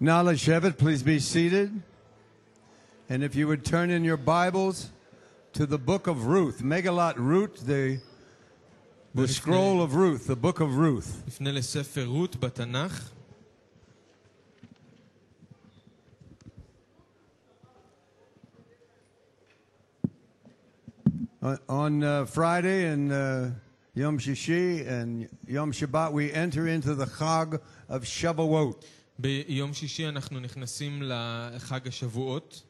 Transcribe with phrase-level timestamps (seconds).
[0.00, 1.82] Knowledge of please be seated.
[3.08, 4.90] And if you would turn in your Bibles
[5.52, 8.00] to the book of Ruth, Megalot Ruth, the,
[9.14, 11.22] the scroll of Ruth, the book of Ruth.
[21.42, 23.48] Uh, on uh, Friday and uh,
[23.94, 28.82] Yom Shishi and Yom Shabbat, we enter into the Chag of Shavuot.
[29.21, 32.63] ביום שישי אנחנו נכנסים לחג השבועות.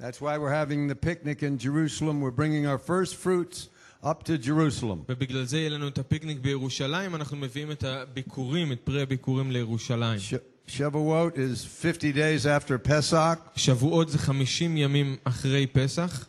[0.00, 2.20] That's why we're having the picnic in Jerusalem.
[2.20, 3.68] We're bringing our first fruits
[4.04, 4.98] up to Jerusalem.
[5.08, 10.18] ובגלל זה יהיה לנו את הפיקניק בירושלים, אנחנו מביאים את הביקורים, את פרי הביקורים לירושלים.
[10.18, 13.38] Sh- Shavuot is 50 days after Pesach.
[13.56, 16.26] שבועות זה 50 ימים אחרי פסח.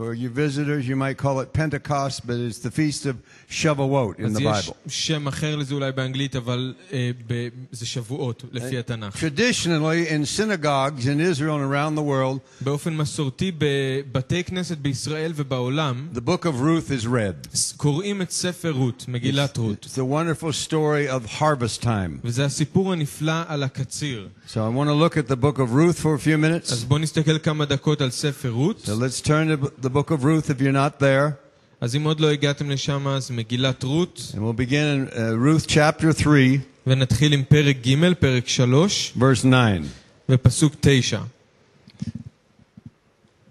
[0.00, 3.16] For you visitors, you might call it Pentecost, but it's the feast of
[3.50, 4.72] Shavuot in אז the יש Bible.
[4.88, 9.16] שם אחר לזה אולי באנגלית, אבל אה, ב- זה שבועות לפי התנ"ך.
[9.16, 16.08] Traditionally, in synagogues in Israel and around the world, באופן מסורתי, בבתי כנסת בישראל ובעולם,
[16.14, 17.56] the book of Ruth is read.
[17.56, 19.86] ס- קוראים את ספר רות, מגילת רות.
[19.90, 22.20] It's the wonderful story of harvest time.
[22.24, 24.28] וזה הסיפור הנפלא על הקציר.
[24.48, 26.84] So I want to look at the book of Ruth for a few אז minutes.
[26.88, 28.82] בואו נסתכל כמה דקות על ספר רות.
[28.84, 29.48] So let's turn
[29.81, 31.32] to the book of Ruth if you're not there.
[31.80, 35.66] אז אם עוד לא הגעתם לשם, אז מגילת רות, And we'll begin in uh, Ruth
[35.68, 39.82] chapter 3, ונתחיל עם פרק ג', פרק 3, verse 9.
[40.28, 41.18] ופסוק 9.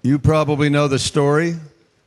[0.06, 1.54] You probably know the story.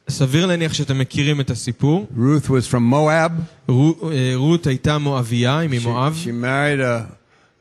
[0.09, 2.07] סביר להניח שאתם מכירים את הסיפור.
[2.17, 3.33] Ruth was from Moab.
[3.69, 7.13] רו- אה, רות הייתה מואביה, היא She, ממואב, she married a,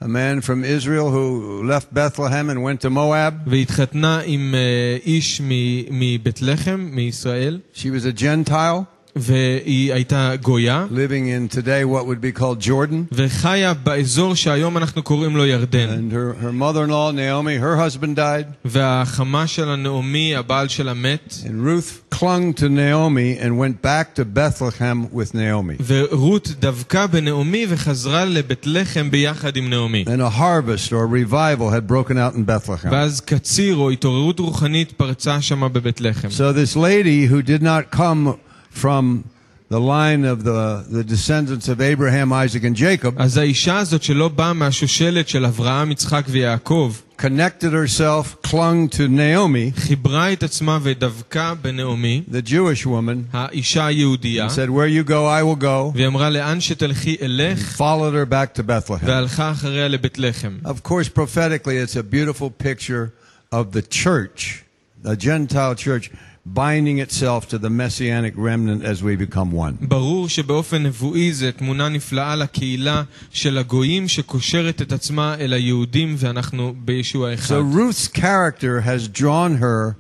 [0.04, 3.34] a man from Israel who left Bethlehem and went to Moab.
[3.48, 8.84] והתחתנה עם אה, איש מ- מבית לחם, מישראל, She was a Gentile
[9.16, 13.06] והיא הייתה גויה, living in today what would be called Jordan.
[13.12, 15.90] וחיה באזור שהיום אנחנו קוראים לו ירדן.
[15.90, 18.46] And her, her mother in law, Naomi, her husband died.
[18.66, 24.26] והחמה שלה, נעמי, הבעל שלה מת, And Ruth clung to Naomi and went back to
[24.26, 25.84] Bethlehem with Naomi.
[25.86, 30.06] ורות דבקה בנעמי וחזרה לבית לחם ביחד עם נעמי.
[30.08, 32.92] And a harvest or revival had broken out in Bethlehem.
[32.92, 36.28] ואז קציר או התעוררות רוחנית פרצה שמה בבית לחם.
[36.28, 38.43] So this lady who did not come
[38.74, 39.24] from
[39.70, 44.28] the line of the, the descendants of Abraham, Isaac, and Jacob אז האישה הזאת שלא
[44.28, 51.54] באה מהשושלת של אברהם, יצחק ויעקב, connected herself, clung to Naomi, חיברה את עצמה ודבקה
[51.62, 55.92] בנעמי, the Jewish woman, האישה היהודייה, and said, Where you go, I will go.
[55.94, 59.06] והיא אמרה לאן שתלכי אלך, Followed her back to Bethlehem.
[59.06, 60.58] והלכה אחריה לבית לחם.
[60.66, 63.12] Of course, prophetically, it's a beautiful picture
[63.52, 64.64] of the church,
[65.04, 66.10] the Gentile church,
[66.46, 69.74] binding itself to the messianic remnant as we become one.
[69.82, 76.74] ברור שבאופן נבואי זו תמונה נפלאה לקהילה של הגויים שקושרת את עצמה אל היהודים ואנחנו
[76.78, 77.56] בישוע אחד.
[77.56, 79.96] So Ruth's character has drawn her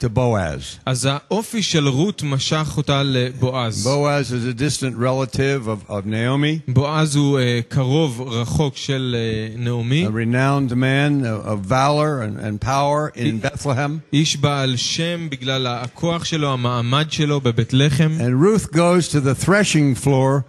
[0.00, 0.78] to Boaz.
[0.86, 3.86] אז האופי של רות משך אותה לבועז.
[3.86, 9.54] Boaz is a distant relative of, of Naomi, בועז הוא אה, קרוב רחוק של אה,
[9.58, 14.00] נעמי, a renowned man of, of valor and, and power in Bethlehem.
[14.12, 18.10] איש בעל שם בגלל הכוח שלו, המעמד שלו בבית לחם.
[18.18, 20.44] And Ruth goes to the threshing floor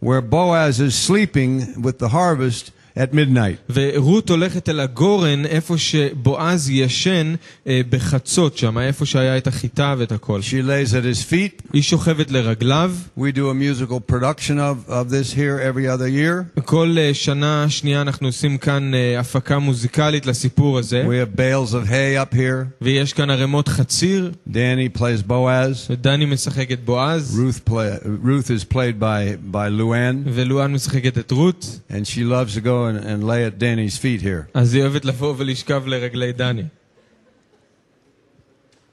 [0.00, 3.72] where Boaz is sleeping with the harvest at midnight.
[3.72, 7.34] ורות הולכת אל הגורן, איפה שבועז ישן
[7.66, 10.40] אה, בחצות שם, איפה שהיה את החיטה ואת הכל.
[10.40, 11.62] She lays at his feet.
[11.72, 12.92] היא שוכבת לרגליו.
[13.18, 16.60] We do a musical production of, of this here every other year.
[16.64, 21.04] כל אה, שנה שנייה אנחנו עושים כאן אה, הפקה מוזיקלית לסיפור הזה.
[21.06, 22.82] We have bales of hay up here.
[22.82, 25.90] ויש כאן ערימות חציר, Danny plays Boaz.
[25.90, 31.30] ודני משחק את בועז, Ruth play, Ruth is played by, by Luann, ולואן משחקת את
[31.30, 34.46] רות, and she loves to go and, and lay at Danny's feet here.
[34.54, 36.64] אז היא אוהבת לבוא ולשכב לרגלי דני.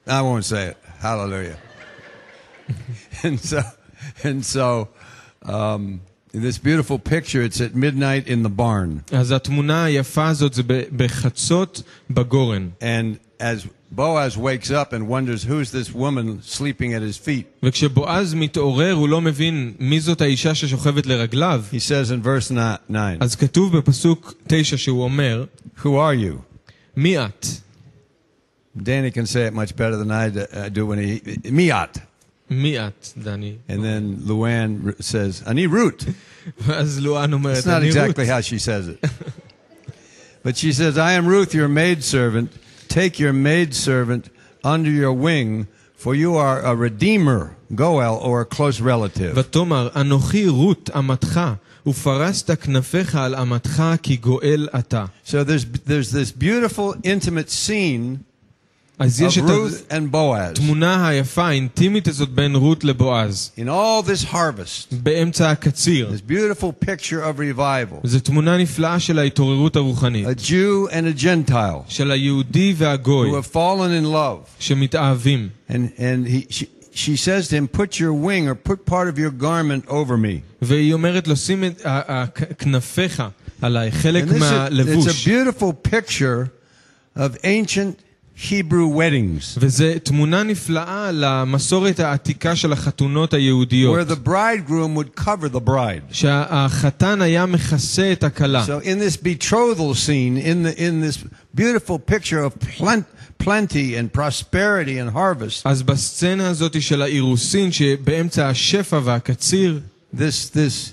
[0.06, 0.76] I won't say it.
[1.00, 1.56] Hallelujah.
[3.22, 3.60] and so,
[4.24, 4.88] and so,
[5.42, 6.00] um,
[6.32, 7.42] this beautiful picture.
[7.42, 12.68] It's at midnight in the barn, אז התמונה היפה הזאת זה ב- בחצות בגורן.
[12.80, 18.34] and as Boaz wakes up and wonders who's this woman sleeping at his feet, וכשבועז
[18.34, 21.64] מתעורר הוא לא מבין מי זאת האישה ששוכבת לרגליו.
[21.72, 25.44] he says in verse ni- nine, אז כתוב בפסוק תשע שהוא אומר,
[25.82, 26.38] "Who are you?"
[26.96, 27.46] מי את?
[28.78, 31.98] Danny can say it much better than I d- I do when he Miat.
[32.50, 33.54] מי את, דני?
[33.68, 36.04] And then Luann r- says, "Ani Root."
[36.66, 37.96] ואז לואן אומרת, It's not אני רות.
[37.96, 39.08] exactly how she says it.
[40.44, 42.48] but she says, I am Ruth, your maidservant.
[42.92, 44.28] Take your maidservant
[44.64, 49.36] under your wing, for you are a redeemer, Goel, or a close relative.
[49.36, 51.40] ותאמר, אנוכי רות אמתך,
[51.86, 55.04] ופרסת כנפיך על אמתך כי גואל אתה.
[55.24, 58.24] So there's there's this beautiful intimate scene
[59.00, 63.68] אז of יש את Ruth and Boaz התמונה היפה, האינטימית הזאת בין רות לבועז, in
[63.68, 64.94] all this harvest.
[65.02, 66.10] באמצע הקציר.
[66.10, 68.00] This beautiful picture of revival.
[68.06, 73.30] זו תמונה נפלאה של ההתעוררות הרוחנית, A Jew and a Gentile של היהודי who והגוי,
[73.30, 74.48] have fallen in love.
[74.58, 75.48] שמתאהבים.
[75.68, 76.64] And and he she,
[76.94, 80.40] she says to him, "Put your wing or put part of your garment over me."
[80.62, 82.26] והיא אומרת לו, שים את ה- ה-
[82.58, 83.22] כנפיך
[83.62, 85.28] עליי, חלק And this is, it's a מהלבוש.
[85.28, 86.48] beautiful picture
[87.16, 87.94] of ancient
[88.50, 93.98] Hebrew weddings, וזו תמונה נפלאה למסורת העתיקה של החתונות היהודיות.
[93.98, 96.02] where the bridegroom would cover the bride.
[96.12, 98.64] שהחתן היה מכסה את הכלה.
[98.66, 101.18] So in this betrothal scene, in the in this
[101.54, 103.04] beautiful picture of plen-
[103.38, 109.80] plenty and prosperity and harvest, אז בסצנה הזאת של האירוסין, שבאמצע השפע והקציר,
[110.14, 110.92] this this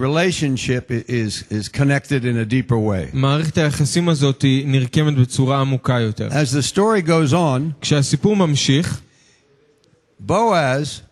[0.00, 3.10] relationship i- is is connected in a deeper way.
[3.12, 6.28] מערכת היחסים הזאת היא נרקמת בצורה עמוקה יותר.
[6.28, 9.00] As the story goes on, כשהסיפור ממשיך,
[10.26, 11.02] Boaz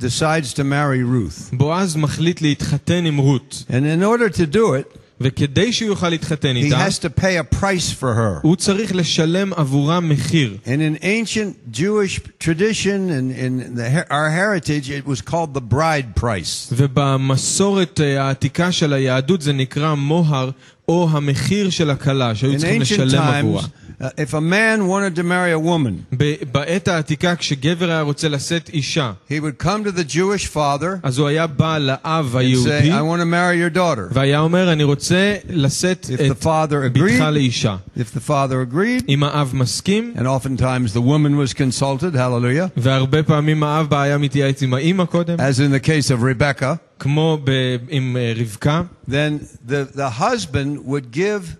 [0.00, 4.98] decides to marry Ruth, בועז מחליט להתחתן עם רות, and in order to do it,
[5.20, 8.40] וכדי שהוא יוכל להתחתן he איתה, has to pay a price for her.
[8.42, 10.56] הוא צריך לשלם עבורה מחיר.
[10.64, 15.72] And in ancient Jewish tradition and in the, her- our heritage, it was called the
[15.74, 16.72] bride price.
[16.72, 20.50] ובמסורת אה, העתיקה של היהדות זה נקרא מוהר,
[20.88, 23.62] או המחיר של הכלה, שהיו In צריכים ancient לשלם עבורה.
[23.62, 23.79] times, uh,
[24.18, 28.68] if a man wanted to marry a woman, ב- בעת העתיקה, כשגבר היה רוצה לשאת
[28.68, 32.38] אישה, he would come to the Jewish father אז הוא היה בא לאב and say,
[32.38, 34.12] היהודי, I want to marry your daughter.
[34.12, 37.76] והיה אומר, אני רוצה לשאת If the את father בתך agreed, לאישה.
[37.98, 43.22] if the father agreed, אם האב מסכים, and oftentimes the woman was consulted, hallelujah, והרבה
[43.22, 47.50] פעמים האב היה מתייעץ עם האימא קודם, as in the case of Rebecca, כמו ב-
[47.88, 51.56] עם אה, רבקה, then the, the husband would give s-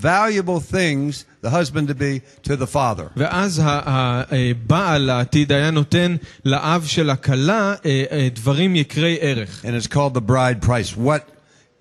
[0.00, 3.08] valuable things, the husband to be, to the father.
[3.16, 9.64] ואז ה- ה- הבעל לעתיד היה נותן לאב של הכלה אה, אה, דברים יקרי ערך.
[9.64, 10.96] And it's called the bride price.
[10.96, 11.20] What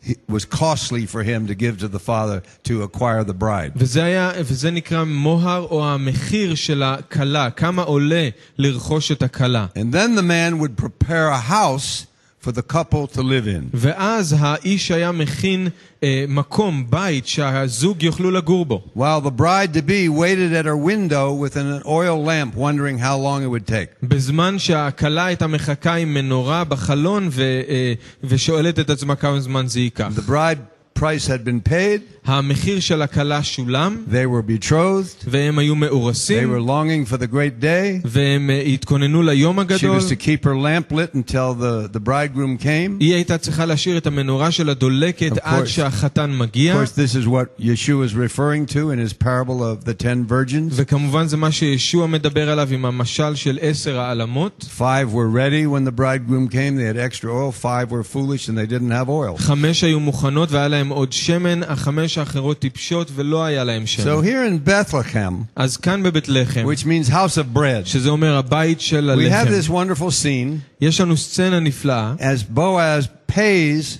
[0.07, 3.71] he- was costly for him to give to the father to acquire the bride.
[3.75, 9.68] וזה, היה, וזה נקרא מוהר או המחיר של הכלה, כמה עולה לרכוש את הכלה.
[9.75, 12.06] And then the man would prepare a house
[12.41, 13.69] for the couple to live in.
[13.74, 15.68] ואז האיש היה מכין
[16.03, 18.83] אה, מקום, בית, שהזוג יוכלו לגור בו.
[18.95, 23.18] While the bride to be waited at her window with an oil lamp, wondering how
[23.18, 23.89] long it would take.
[24.03, 27.94] בזמן שהכלה הייתה מחכה עם מנורה בחלון ו, אה,
[28.24, 30.07] ושואלת את עצמה כמה זמן זה ייקח.
[30.15, 35.74] The bride price had been paid, המחיר של הכלה שולם, they were betrothed, והם היו
[35.74, 38.01] they מאורסים, were longing for the great day.
[38.06, 39.97] והם אה, התכוננו ליום She הגדול.
[39.97, 43.00] was to keep her lamp lit until the, the bridegroom came.
[43.00, 45.68] היא הייתה צריכה להשאיר את המנורה שלה דולקת Of עד course.
[45.68, 49.85] שהחתן Of מגיע, course, this is what Yeshua is referring to in his parable of
[49.85, 50.71] the ten virgins.
[50.75, 54.65] וכמובן זה מה שישוע מדבר עליו עם המשל של עשר העלמות.
[54.77, 56.75] Five were ready when the bridegroom came.
[56.75, 57.51] They had extra oil.
[57.51, 59.38] Five were foolish and they didn't have oil.
[59.38, 64.13] חמש היו מוכנות והיה להם עוד שמן, החמש האחרות טיפשות ולא היה להם So שמן.
[64.24, 68.81] here in Bethlehem, אז כאן בבית לחם, which means house of bread, שזה אומר הבית
[68.81, 73.97] של we have הלחם, this wonderful scene יש לנו סצנה נפלאה, as Boaz pays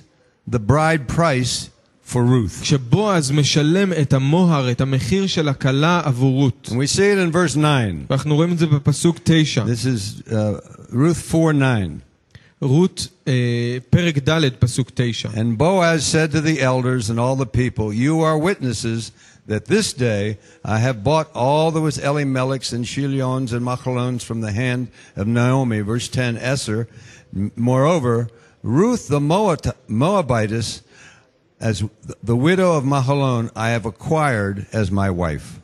[0.52, 1.70] the bride price
[2.12, 2.62] for Ruth.
[2.62, 6.70] כשבועז משלם את המוהר, את המחיר של הכלה עבור רות.
[6.72, 7.62] And we see it in verse 9.
[8.10, 9.64] ואנחנו רואים את זה בפסוק תשע.
[9.64, 10.34] This is uh,
[10.94, 12.08] Ruth 4 9.
[12.63, 13.09] רות,
[13.91, 15.31] פרק ד', פסוק 9.
[15.35, 19.11] And Boaz said to the elders and all the people, You are witnesses
[19.47, 24.41] that this day I have bought all that was Elimelech's and Chilion's and Machalon's from
[24.41, 25.81] the hand of Naomi.
[25.81, 26.89] Verse 10, Esser.
[27.57, 28.29] Moreover,
[28.63, 30.83] Ruth the Moabitess,
[31.61, 31.85] as
[32.23, 35.59] the widow of Mahalon, I have acquired as my wife.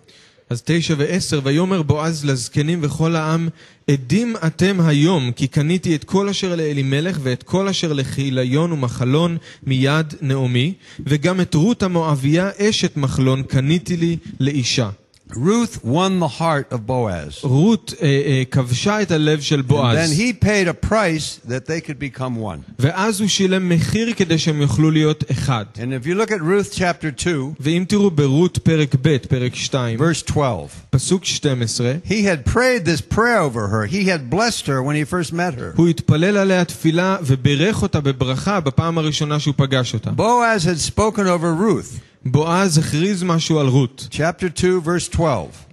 [0.51, 3.49] אז תשע ועשר, ויאמר בועז לזקנים וכל העם,
[3.91, 10.15] עדים אתם היום, כי קניתי את כל אשר לאלימלך ואת כל אשר לחיליון ומחלון מיד
[10.21, 10.75] נעמי,
[11.07, 14.91] וגם את רות המואביה אשת מחלון קניתי לי לאישה.
[15.36, 17.40] Ruth won the heart of Boaz.
[17.44, 21.66] רות אה, אה, כבשה את הלב של And then בועז, he paid a price that
[21.66, 22.74] they could become one.
[22.80, 25.66] ואז הוא שילם מחיר כדי שהם יוכלו להיות אחד.
[25.76, 30.00] And if you look at Ruth chapter 2, ואם תראו ברות פרק ב', פרק 2,
[30.00, 33.86] verse 12, פסוק 12, he had prayed this prayer over her.
[33.86, 35.74] He had blessed her when he first met her.
[35.76, 40.12] הוא התפלל עליה תפילה וברך אותה בברכה בפעם הראשונה שהוא פגש אותה.
[40.18, 42.00] Boaz had spoken over Ruth.
[42.28, 44.08] בועז הכריז משהו על רות.
[44.12, 45.66] Chapter 2, verse 12.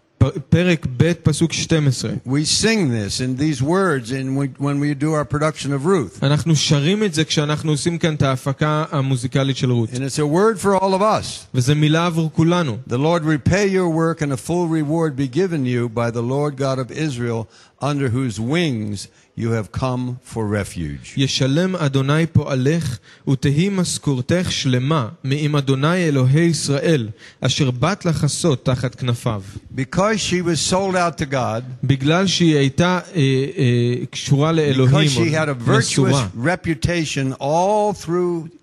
[0.48, 2.10] פרק ב' פסוק 12.
[2.26, 6.22] We sing this in these words in when when we do our production of Ruth.
[6.22, 9.90] אנחנו שרים את זה כשאנחנו עושים כאן את ההפקה המוזיקלית של רות.
[9.90, 11.46] And it's a word for all of us.
[11.54, 12.78] וזה מילה עבור כולנו.
[12.88, 16.56] The Lord repay your work and a full reward be given you by the Lord
[16.56, 17.46] God of Israel,
[17.80, 21.14] under whose wings you have come for refuge.
[21.16, 27.08] ישלם אדוני פועלך, ותהי משכורתך שלמה, מעם אדוני אלוהי ישראל,
[27.40, 29.42] אשר באת לחסות תחת כנפיו.
[29.76, 35.08] Because she was sold out to God, בגלל שהיא הייתה אה, אה, קשורה because לאלוהים,
[35.08, 38.60] she had a או virtuous מסורה, reputation all through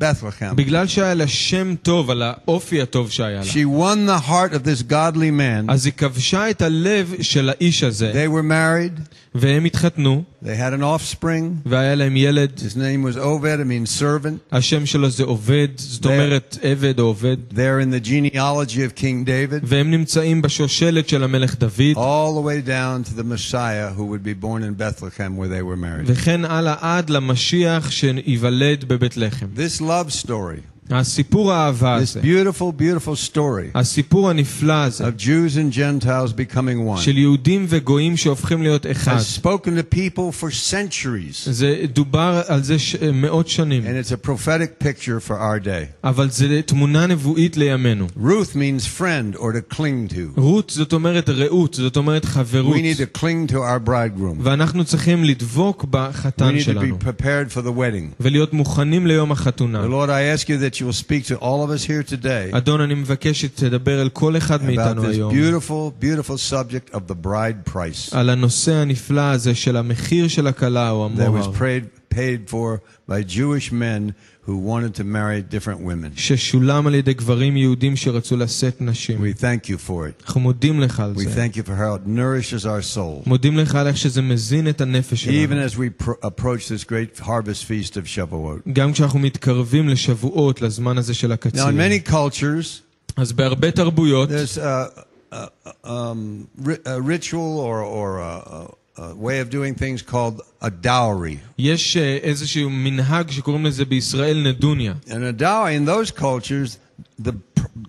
[0.00, 4.54] Bethlehem, בגלל שהיה לה שם טוב על האופי הטוב שהיה לה, she won the heart
[4.54, 5.72] of this godly man.
[5.72, 9.00] אז היא כבשה את הלב של האיש הזה, They were married,
[9.34, 11.68] והם התחתנו, they had an offspring.
[11.68, 14.38] והיה להם ילד, His name was Obed, it means servant.
[14.52, 18.98] השם שלו זה עובד, זאת ו- אומרת עבד או עובד, They're in the genealogy of
[19.00, 23.98] King David, והם נמצאים בשושלת של המלך דוד, all the way down to the Messiah
[23.98, 26.06] who would be born in Bethlehem where they were married.
[26.06, 29.46] וכן הלאה עד למשיח שייוולד בבית לחם.
[29.56, 30.60] This love story,
[30.90, 36.96] הסיפור האהבה this הזה, beautiful, beautiful story הסיפור הנפלא הזה, of Jews and Gentiles becoming
[36.96, 41.50] one, של יהודים וגויים שהופכים להיות אחד, has spoken to people for centuries.
[41.50, 42.96] זה דובר על זה ש...
[43.12, 45.86] מאות שנים, And it's a prophetic picture for our day.
[46.04, 48.06] אבל זה תמונה נבואית לימינו.
[48.16, 50.40] Ruth means friend or to cling to.
[50.40, 54.36] רות זאת אומרת רעות, זאת אומרת חברות, We need to cling to our bridegroom.
[54.42, 58.14] ואנחנו צריכים לדבוק We בחתן need to be שלנו, prepared for the wedding.
[58.20, 59.84] ולהיות מוכנים ליום החתונה.
[59.84, 62.56] The Lord, I ask you that you will speak to all of us here today
[62.56, 66.98] אדון, אני מבקש שתדבר אל כל אחד about מאיתנו this היום beautiful, beautiful subject of
[66.98, 71.52] the bride price על הנושא הנפלא הזה של המחיר של הכלה או that was המוהר,
[71.52, 74.12] paid, paid for by Jewish men
[74.46, 76.10] who wanted to marry different women.
[76.16, 79.18] ששולם על ידי גברים יהודים שרצו לשאת נשים.
[79.20, 80.24] We thank you for it.
[80.26, 81.44] אנחנו מודים לך על We זה.
[81.44, 83.22] thank you for how it nourishes our soul.
[83.28, 85.66] מודים לך על איך שזה מזין את הנפש Even שלנו.
[85.66, 88.70] as we pr- approach this great harvest feast of Shavuot.
[88.72, 91.64] גם כשאנחנו מתקרבים לשבועות, לזמן הזה של Now, הקציר.
[91.68, 92.82] in many cultures,
[93.16, 94.90] אז בהרבה תרבויות there's a,
[95.34, 100.02] a, a, um, ri- a ritual or, or a, a, a way of doing things
[100.02, 101.38] called a dowry.
[101.58, 104.94] יש אה, איזשהו מנהג שקוראים לזה בישראל נדוניה.
[105.06, 106.78] And a dowry in those cultures,
[107.22, 107.32] the,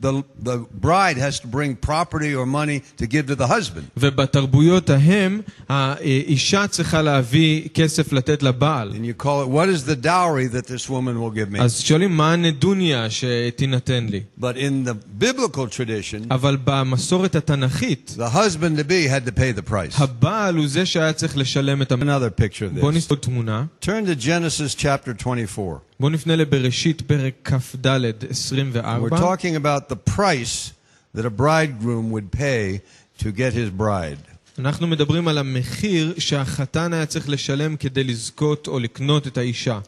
[0.04, 3.86] the, the bride has to bring property or money to give to the husband.
[3.98, 8.92] ובתרבויות ההם, האישה צריכה להביא כסף לתת לבעל.
[8.92, 11.62] And you call it, what is the dowry that this woman will give me?
[11.62, 14.22] אז שואלים, מה הנדוניה שתינתן לי?
[14.40, 19.52] But in the biblical tradition, אבל במסורת התנ"כית, the husband to be had to pay
[19.52, 20.02] the price.
[20.02, 22.02] הבעל הוא זה שהיה צריך לשלם את המ...
[22.04, 22.96] Another picture of בואו this.
[22.96, 23.66] נסתכל תמונה.
[23.82, 25.80] Turn to Genesis chapter 24.
[26.00, 29.10] בואו נפנה לבראשית פרק כ"ד, We're 24.
[29.18, 30.72] talking about the price
[31.16, 32.80] that a bridegroom would pay
[33.20, 34.20] to get his bride.
[34.60, 39.80] אנחנו מדברים על המחיר שהחתן היה צריך לשלם כדי לזכות או לקנות את האישה.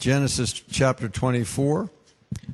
[0.00, 1.84] Genesis chapter 24.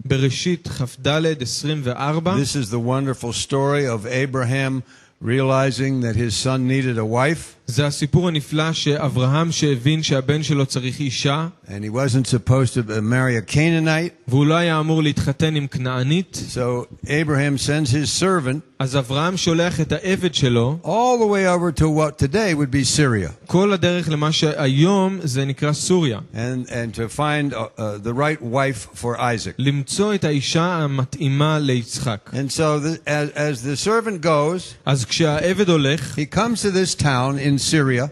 [0.04, 1.08] בראשית כ"ד,
[1.42, 2.36] 24.
[2.36, 4.82] This is the wonderful story of Abraham
[5.22, 11.00] realizing that his son needed a wife זה הסיפור הנפלא שאברהם שהבין שהבן שלו צריך
[11.00, 14.28] אישה, and he wasn't supposed to marry a Canaanite.
[14.28, 19.80] והוא לא היה אמור להתחתן עם כנענית, So Abraham sends his servant אז אברהם שולח
[19.80, 24.08] את העבד שלו all the way over to what today would be Syria כל הדרך
[24.08, 26.18] למה שהיום זה נקרא סוריה.
[26.34, 29.54] and, and to find uh, uh, the right wife for Isaac.
[29.58, 32.30] למצוא את האישה המתאימה ליצחק.
[32.32, 36.94] And so the, as, as the servant goes, אז כשהעבד הולך, he comes to this
[36.94, 38.11] town in in Syria.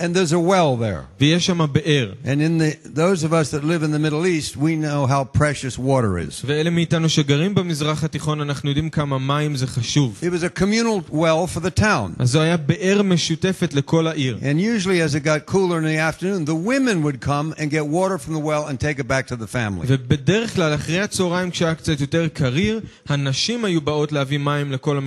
[0.00, 1.06] And there's a well there.
[2.24, 5.24] And in the, those of us that live in the Middle East, we know how
[5.24, 6.40] precious water is.
[10.22, 12.14] It was a communal well for the town.
[14.42, 17.86] And usually as it got cooler in the afternoon, the women would come and get
[17.86, 19.86] water from the well and take it back to the family.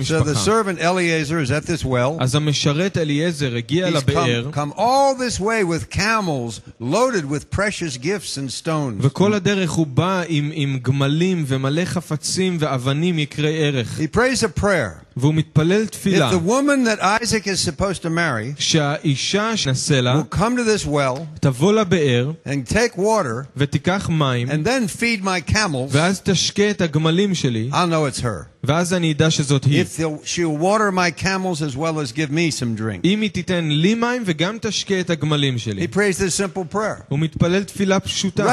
[0.04, 2.18] So the servant Eliezer is at this well.
[2.41, 7.97] המשרת אליעזר הגיע He's לבאר, come, come all this way with camels loaded with precious
[7.97, 8.99] gifts and stones.
[8.99, 13.99] וכל הדרך הוא בא עם, עם גמלים ומלא חפצים ואבנים יקרי ערך.
[13.99, 15.10] He prays a prayer.
[15.17, 20.21] והוא מתפלל תפילה If the woman that Isaac is supposed to marry שהאישה שנשא לה
[20.21, 25.23] will come to this well תבוא לבאר and take water ותיקח מים and then feed
[25.23, 28.45] my camels, ואז תשקה את הגמלים שלי I'll know it's her.
[28.63, 29.83] ואז אני אדע שזאת היא.
[29.83, 33.01] If they'll- she'll water my camels as well as give me some drink.
[33.05, 35.83] אם היא תיתן לי מים וגם תשקה את הגמלים שלי.
[35.85, 37.01] He prays this simple prayer.
[37.09, 38.45] הוא מתפלל תפילה פשוטה.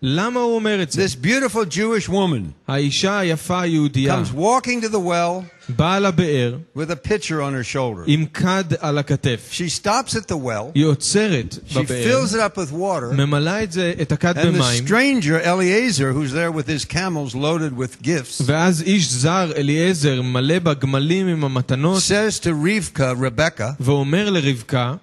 [0.02, 1.04] למה הוא אומר את זה?
[1.04, 6.90] This beautiful Jewish woman האישה היפה היהודייה comes walking to the well באה לבאר with
[6.90, 8.04] a pitcher on her shoulder.
[8.06, 9.50] עם כד על הכתף.
[9.52, 10.72] She stops at the well.
[10.74, 13.14] היא עוצרת She בבאר, fills it up with water.
[13.14, 17.34] ממלאה את, זה, את הכד And the במים, stranger, Eliezer, who's there with his camels
[17.34, 23.64] loaded with gifts, ואז איש זר, אליעזר, מלא בגמלים עם המתנות, says to Rivka, Rebecca,
[23.80, 24.94] ואומר לרבקה,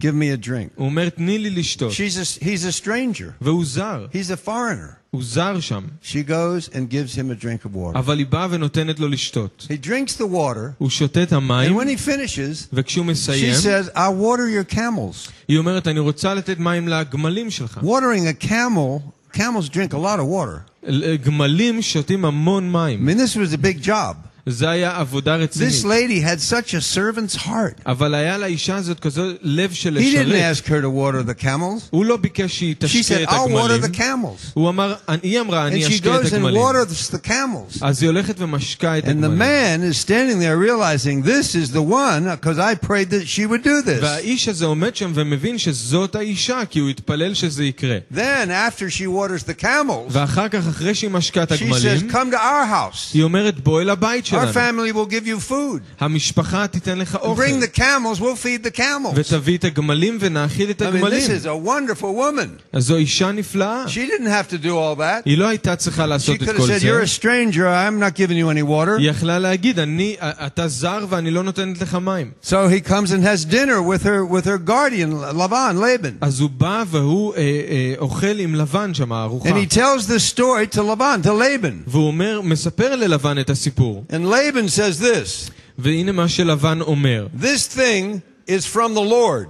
[0.00, 0.68] give me a drink.
[0.76, 1.92] הוא אומר, תני לי לשתות.
[1.92, 3.30] She's a, he's a stranger.
[3.40, 4.94] והוא זר, He's a foreigner.
[5.10, 5.84] הוא זר שם.
[6.02, 7.94] She goes and gives him a drink of water.
[7.98, 9.66] אבל היא באה ונותנת לו לשתות.
[9.70, 13.54] He drinks the water, הוא שותה את and המים, when he finishes, וכשהוא she מסיים,
[13.54, 15.30] says, I'll water your camels.
[15.48, 17.80] היא אומרת, אני רוצה לתת מים לגמלים שלך.
[17.82, 19.00] Watering a camel,
[19.36, 20.88] camels drink a lot of water.
[21.24, 23.06] גמלים שותים המון I מים.
[23.08, 24.16] mean, this was a big job.
[24.46, 25.84] זה היה עבודה This רצינית.
[25.84, 27.82] lady had such a servant's heart.
[27.86, 30.56] אבל היה לאישה הזאת כזה לב של He didn't לשרת.
[30.56, 31.82] ask her to water the camels.
[31.90, 33.84] הוא לא ביקש שהיא She תשקה said, את I'll water הגמלים.
[33.84, 34.50] the camels.
[34.54, 36.56] הוא אמר, היא אמרה, And אני she אשקה את goes and הגמלים.
[36.62, 37.78] waters the camels.
[37.80, 39.38] אז היא הולכת ומשקה את And the הגמלים.
[39.38, 43.62] man is standing there realizing this is the one because I prayed that she would
[43.62, 44.02] do this.
[44.02, 47.98] והאיש הזה עומד שם ומבין שזאת האישה, כי הוא התפלל שזה יקרה.
[48.14, 48.18] Then,
[48.50, 52.32] after she waters the camels, ואחר כך, אחרי שהיא משקה את she says, הגמלים, Come
[52.32, 53.14] to our house.
[53.14, 54.52] היא אומרת, בואי לבית Our שלנו.
[54.52, 55.80] family will give you food.
[56.00, 57.42] המשפחה תיתן לך אוכל.
[57.42, 59.12] Bring the camels, we'll feed the camels.
[59.14, 61.30] ותביא את הגמלים ונאכיל את I mean, this הגמלים.
[61.30, 62.48] is a wonderful woman.
[62.72, 63.84] אז זו אישה נפלאה.
[63.86, 65.22] She didn't have to do all that.
[65.24, 66.86] היא לא הייתה צריכה She לעשות את could have כל said, זה.
[66.88, 68.98] You're a stranger, I'm not giving you any water.
[68.98, 72.30] היא יכלה להגיד, אני, אתה זר ואני לא נותנת לך מים.
[72.44, 76.12] So he comes and has dinner with her with her guardian, Laban, Laban.
[76.20, 79.48] אז הוא בא והוא אה, אה, אוכל עם לבן שם, ארוחה.
[79.48, 81.74] And he tells the story to Laban, to Laban.
[81.86, 84.04] והוא אומר, מספר ללבן את הסיפור.
[84.10, 87.28] And Laban says this והנה מה שלבן אומר.
[87.34, 89.48] This thing is from the Lord.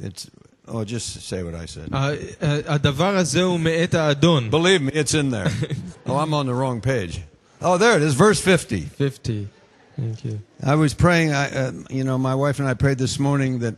[0.00, 0.28] It's,
[0.68, 1.88] oh, just say what I said.
[1.92, 4.50] ה- ה- הדבר הזה הוא מאת האדון.
[4.50, 5.50] Believe me, it's in there.
[6.06, 7.20] oh, I'm on the wrong page.
[7.62, 8.80] Oh, there it is, verse 50.
[8.82, 9.48] 50.
[9.96, 10.40] Thank you.
[10.62, 13.76] I was praying, I, uh, you know, my wife and I prayed this morning that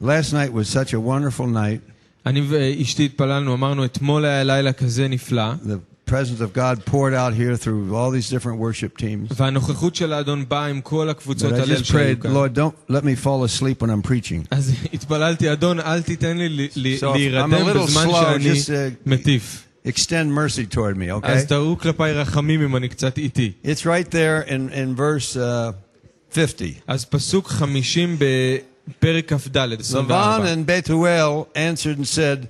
[0.00, 1.80] last night was such a wonderful night.
[2.26, 7.34] אני ואשתי התפללנו, אמרנו, אתמול היה לילה כזה נפלא, The presence of God poured out
[7.34, 9.34] here through all these different worship teams.
[9.36, 12.32] והנוכחות של האדון באה עם כל הקבוצות But I הלל just שהיו prayed, כאן.
[12.32, 14.46] Lord, don't let me fall asleep when I'm preaching.
[14.50, 18.06] אז התפללתי, אדון, אל תיתן לי ל- ל- So if I'm a להירדם little בזמן
[18.06, 18.70] slow, שאני just, uh,
[19.06, 19.62] מטיף.
[19.86, 21.26] Extend mercy toward me, okay?
[21.28, 23.52] אז תראו כלפיי רחמים אם אני קצת איטי.
[23.64, 25.40] It's right there in, in verse uh,
[26.34, 26.66] 50.
[26.86, 28.16] אז פסוק 50
[28.90, 30.46] בפרק כ"ד, Laban 24.
[30.46, 32.48] and Bethuel answered and said,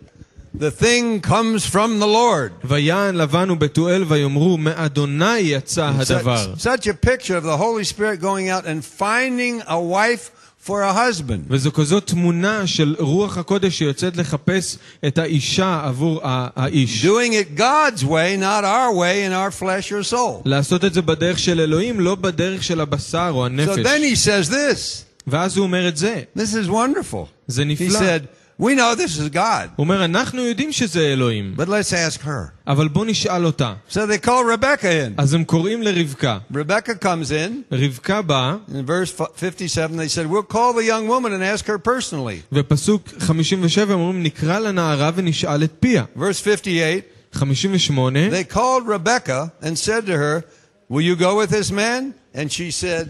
[0.59, 2.51] The thing comes from the Lord.
[2.65, 6.55] ויען לבן ובתואל ויאמרו, מאדוני יצא הדבר.
[6.59, 10.31] Such, such a picture of the Holy Spirit going out and finding a wife
[10.67, 11.45] for a husband.
[11.51, 17.05] וזו כזאת תמונה של רוח הקודש שיוצאת לחפש את האישה עבור ה- האיש.
[17.05, 20.43] Doing it God's way, not our way in our flesh or soul.
[20.45, 23.79] לעשות את זה בדרך של אלוהים, לא בדרך של הבשר או So הנפש.
[23.79, 25.03] then he says this.
[25.27, 26.23] ואז הוא אומר את זה.
[26.39, 27.27] This is wonderful.
[27.47, 27.99] זה He נפלא.
[27.99, 28.21] said,
[28.59, 32.29] We know this is God, הוא אומר, אנחנו יודעים שזה אלוהים, but let's ask her.
[32.67, 33.75] אבל בוא נשאל אותה.
[33.91, 35.13] So they call Rebecca in.
[35.17, 36.39] אז הם קוראים לרבקה.
[36.55, 37.75] Rebecca comes in.
[37.75, 41.79] רבקה באה, In verse 57, they said, We'll call the young woman and ask her
[41.79, 42.43] personally.
[42.53, 46.05] ופסוק 57 אומרים, נקרא לנערה ונשאל את פיה.
[46.19, 50.45] Verse 58, 58, they called Rebecca and said to her,
[50.89, 52.15] Will you go with this man?
[52.35, 53.09] And she said,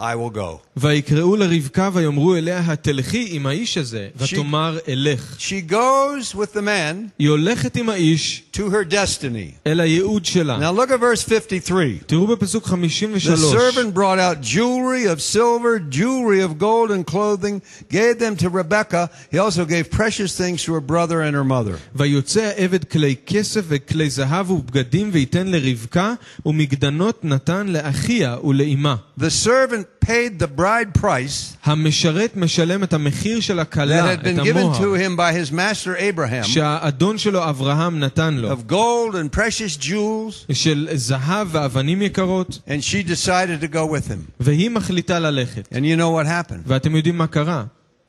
[0.00, 0.60] I will go.
[0.76, 5.36] ויקראו לרבקה ויאמרו אליה, התלכי עם האיש הזה, ותאמר אלך.
[5.38, 9.54] She goes with the man היא הולכת עם האיש to her destiny.
[9.66, 10.58] אל הייעוד שלה.
[10.58, 11.98] Now look at verse 53.
[12.06, 13.52] תראו בפסוק The 53.
[13.52, 19.10] servant brought out jewelry of silver, jewelry of gold, and clothing, gave them to Rebecca.
[19.32, 21.78] He also gave precious things to her brother and her mother.
[21.94, 26.14] ויוצא העבד כלי כסף וכלי זהב ובגדים וייתן לרבקה,
[26.46, 28.96] ומגדנות נתן לאחיה ולאמה.
[29.20, 34.24] The servant paid the bride price המשרת משלם את המחיר של that הכלה, had את
[34.24, 38.70] been given to המוהר, him by his master Abraham שהאדון שלו אברהם נתן לו, of
[38.70, 44.30] gold and precious jewels, של זהב ואבנים יקרות, and she decided to go with him.
[44.40, 45.68] והיא מחליטה ללכת.
[45.72, 46.62] And you know what happened?
[46.66, 47.64] ואתם יודעים מה קרה?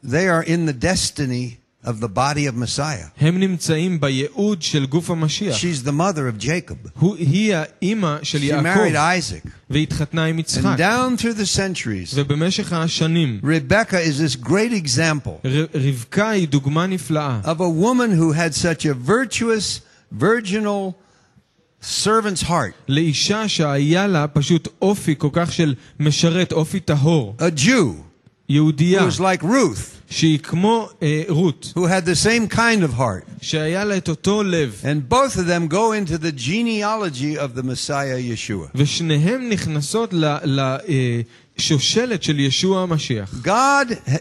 [0.06, 3.08] They are in the destiny of the body of Messiah.
[3.22, 5.56] הם נמצאים בייעוד של גוף המשיח.
[5.58, 6.90] She's the mother of Jacob.
[7.00, 8.46] הוא, היא האימא של She married
[8.94, 9.50] יעקב, Isaac.
[9.70, 10.76] והתחתנה עם And יצחק.
[10.78, 16.88] down through the centuries, ובמשך השנים, Rebecca is this great example ר- רבקה היא דוגמה
[16.88, 19.80] נפלאה of a woman who had such a virtuous,
[20.20, 20.94] virginal
[21.82, 22.74] servant's heart.
[22.88, 27.36] לאישה שהיה לה פשוט אופי כל כך של משרת, אופי טהור.
[27.40, 28.04] A Jew who
[28.50, 30.03] יהודייה, was like Ruth.
[30.14, 33.30] שהיא כמו אה, רות, who had the same kind of heart.
[33.42, 37.64] שהיה לה את אותו לב, And both of them go into the genealogy of the
[37.64, 38.68] Messiah Yeshua.
[38.76, 40.14] ושניהם נכנסות
[41.58, 43.34] לשושלת של ישוע המשיח.
[43.44, 44.18] God ha-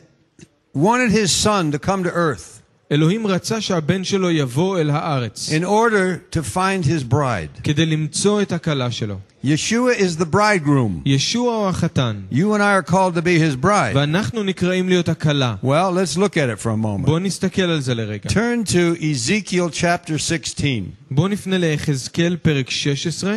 [0.76, 2.61] wanted his son to come to earth
[2.92, 7.62] אלוהים רצה שהבן שלו יבוא אל הארץ, in order to find his bride.
[7.62, 9.18] כדי למצוא את הכלה שלו.
[9.44, 11.02] Yeshua is the bridegroom.
[11.06, 13.94] ישוע הוא החתן, You and I are called to be his bride.
[13.94, 15.54] ואנחנו נקראים להיות הכלה.
[15.62, 17.06] Well, let's look at it for a moment.
[17.06, 18.30] בואו נסתכל על זה לרגע.
[18.30, 20.70] Turn to Ezekiel chapter 16.
[21.10, 23.34] בואו נפנה ליחזקאל פרק 16,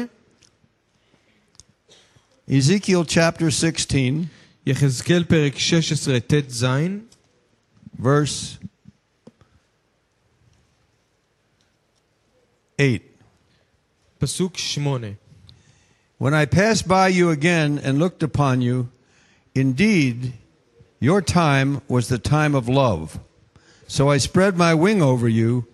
[2.49, 3.99] Ezekiel chapter 16,
[4.67, 6.65] יחזקאל פרק 16 ט"ז,
[8.01, 8.62] verse
[12.80, 13.01] 8.
[14.19, 15.17] פסוק 8.
[16.17, 18.89] When I passed by you again and looked upon you,
[19.56, 20.34] indeed,
[20.99, 23.19] your time was the time of love.
[23.88, 25.65] So I spread my wing over you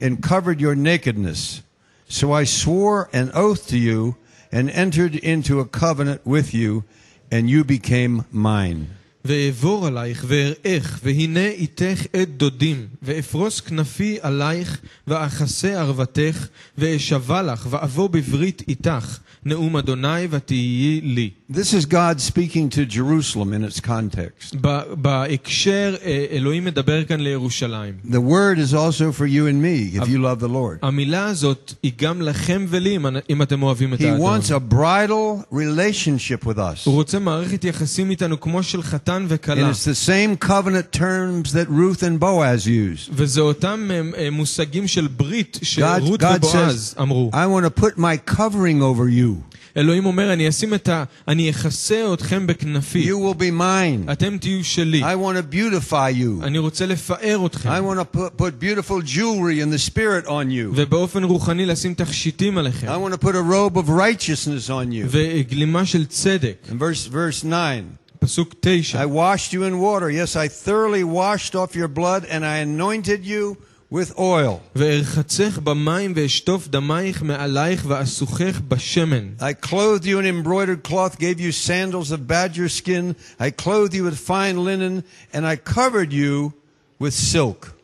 [0.00, 1.62] and covered your nakedness.
[2.08, 4.16] So I swore an oath to you
[4.52, 6.84] and entered into a covenant with you,
[7.30, 8.90] and you became mine.
[9.25, 18.09] ואעבור עלייך ואראך, והנה איתך עד דודים, ואפרוס כנפי עלייך, ואכסה ערוותך, ואשבע לך, ואבוא
[18.09, 21.29] בברית איתך, נאום אדוני ותהיי לי.
[21.52, 24.56] This is God speaking to Jerusalem in its context.
[24.60, 27.94] ב- בהקשר, אה, אלוהים מדבר כאן לירושלים.
[28.10, 30.78] The word is also for you and me if you love the Lord.
[30.82, 34.40] המילה הזאת היא גם לכם ולי, אם- אם אתם אוהבים את He האדון.
[34.40, 36.82] wants a bridal relationship with us.
[36.84, 39.70] הוא רוצה מערכת יחסים איתנו כמו של חתן And וכלה.
[39.70, 43.10] it's the same covenant terms that Ruth and Boaz used.
[43.12, 47.30] וזה אותם אה, אה, מושגים של ברית God, שרות God ובועז says, אמרו.
[47.32, 49.56] I want to put my covering over you.
[49.76, 51.04] אלוהים אומר, אני אשים את ה...
[51.28, 53.10] אני אכסה אתכם בכנפי.
[53.10, 54.12] You will be mine.
[54.12, 55.02] אתם תהיו שלי.
[55.02, 56.44] I want to beautify you.
[56.44, 57.68] אני רוצה לפאר אתכם.
[57.68, 60.74] I want to put, put beautiful jewelry in the spirit on you.
[60.74, 62.86] ובאופן רוחני לשים תכשיטים עליכם.
[62.88, 65.06] I want to put a robe of righteousness on you.
[65.08, 66.66] וגלימה של צדק.
[66.68, 67.84] In verse, verse 9,
[68.18, 69.02] פסוק תשע.
[69.02, 70.10] I washed you in water.
[70.10, 73.56] Yes, I thoroughly washed off your blood and I anointed you
[73.90, 74.60] with oil.
[74.76, 79.28] וארחצך במים ואשטוף דמייך מעלייך ואסוכך בשמן.
[79.40, 83.14] I clothed you in embroidered cloth, gave you sandals of badger skin.
[83.38, 86.52] I clothed you with fine linen, and I covered you
[87.00, 87.76] with silk.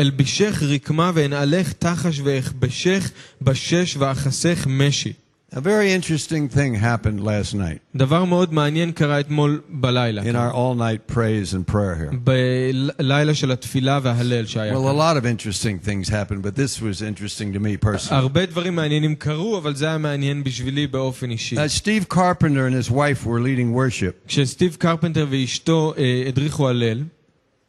[0.00, 3.10] אלבישך רקמה ואנעלך תחש ואכבשך
[3.42, 5.12] בשש ואחסך משי.
[5.54, 10.22] A very interesting thing happened last night דבר מאוד מעניין קרה אתמול בלילה.
[10.22, 12.16] in our all night praise and prayer here.
[12.24, 14.96] בלילה של התפילה וההלל שהיה Well, a כאן.
[14.96, 18.14] lot of interesting things happened, but this was interesting to me personally.
[18.14, 21.56] הרבה דברים מעניינים קרו, אבל זה היה מעניין בשבילי באופן אישי.
[21.56, 27.02] As Steve Carpenter and his wife were leading worship, כשסטיב קרפנטר ואשתו אה, הדריכו הלל,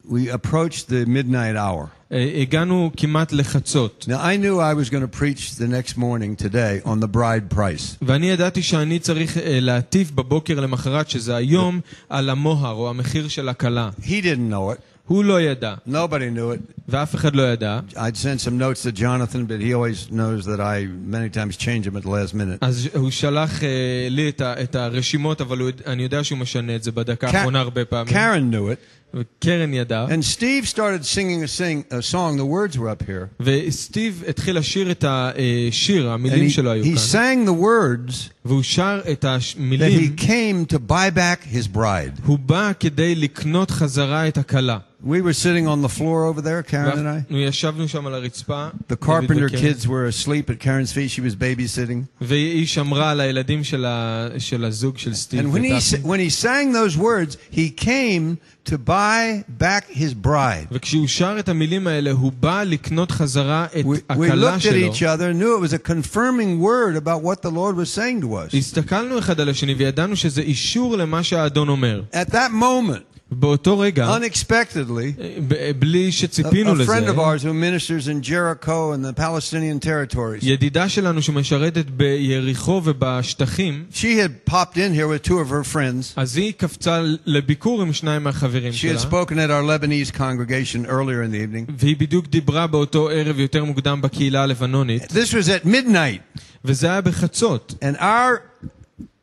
[0.08, 1.86] we approached the midnight hour.
[2.12, 4.06] אה, הגענו כמעט לחצות.
[4.08, 7.54] Now, I knew I was going to preach the next morning today on the bride
[7.56, 7.96] price.
[8.02, 13.48] ואני ידעתי שאני צריך אה, להטיף בבוקר למחרת, שזה היום, על המוהר או המחיר של
[13.48, 13.90] הכלה.
[14.00, 14.80] He didn't know it.
[15.06, 16.72] הוא לא ידע, Nobody knew it.
[16.88, 17.80] ואף אחד לא ידע.
[17.94, 21.84] I'd sent some notes to Jonathan, but he always knows that I many times change
[21.86, 22.58] them at the last minute.
[22.60, 23.68] אז הוא שלח אה,
[24.10, 27.36] לי את, ה, את הרשימות, אבל הוא, אני יודע שהוא משנה את זה בדקה Ka-
[27.36, 28.14] האחרונה הרבה פעמים.
[28.14, 28.78] Karen knew it.
[29.14, 30.06] וקרן ידע.
[30.08, 32.36] And Steve started singing a, sing, a song.
[32.36, 33.26] The words were up here.
[33.40, 36.96] וסטיב התחיל לשיר את השיר, And המילים he, שלו היו he כאן.
[36.96, 40.16] sang the words והוא שר את that he המילים.
[40.18, 42.20] came to buy back his bride.
[42.26, 44.78] הוא בא כדי לקנות חזרה את הכלה.
[45.06, 47.20] We were sitting on the floor over there, Karen and I.
[47.20, 48.68] אנחנו ישבנו שם על הרצפה.
[48.88, 51.10] The דוד Carpenter וקרן, kids were asleep at Karen's feet.
[51.10, 52.04] She was babysitting.
[52.20, 55.40] והיא שמרה על הילדים של, ה, של הזוג של סטיב.
[55.40, 56.02] And when he, וטאפי.
[56.02, 58.38] sa- when he sang those words, he came
[58.70, 60.66] to buy back his bride.
[60.72, 64.62] וכשהוא שר את המילים האלה, הוא בא לקנות חזרה את We, we הכלה looked at
[64.62, 64.92] שלו.
[64.92, 68.20] each other and knew it was a confirming word about what the Lord was saying
[68.22, 68.54] to us.
[68.58, 72.02] הסתכלנו אחד על השני וידענו שזה אישור למה שהאדון אומר.
[72.12, 77.42] At that moment, באותו רגע, unexpectedly, ב- בלי a, שציפינו a לזה, friend of ours
[77.44, 84.50] who ministers in Jericho and the Palestinian territories, ידידה שלנו שמשרתת ביריחו ובשטחים, she had
[84.50, 86.12] popped in here with two of her friends.
[86.16, 90.86] אז היא קפצה לביקור עם שניים מהחברים She שלה, had spoken at our Lebanese congregation
[90.86, 91.72] earlier in the evening.
[91.78, 97.00] והיא בדיוק דיברה באותו ערב יותר מוקדם בקהילה הלבנונית, This was at midnight, וזה היה
[97.00, 97.74] בחצות.
[97.82, 98.40] and our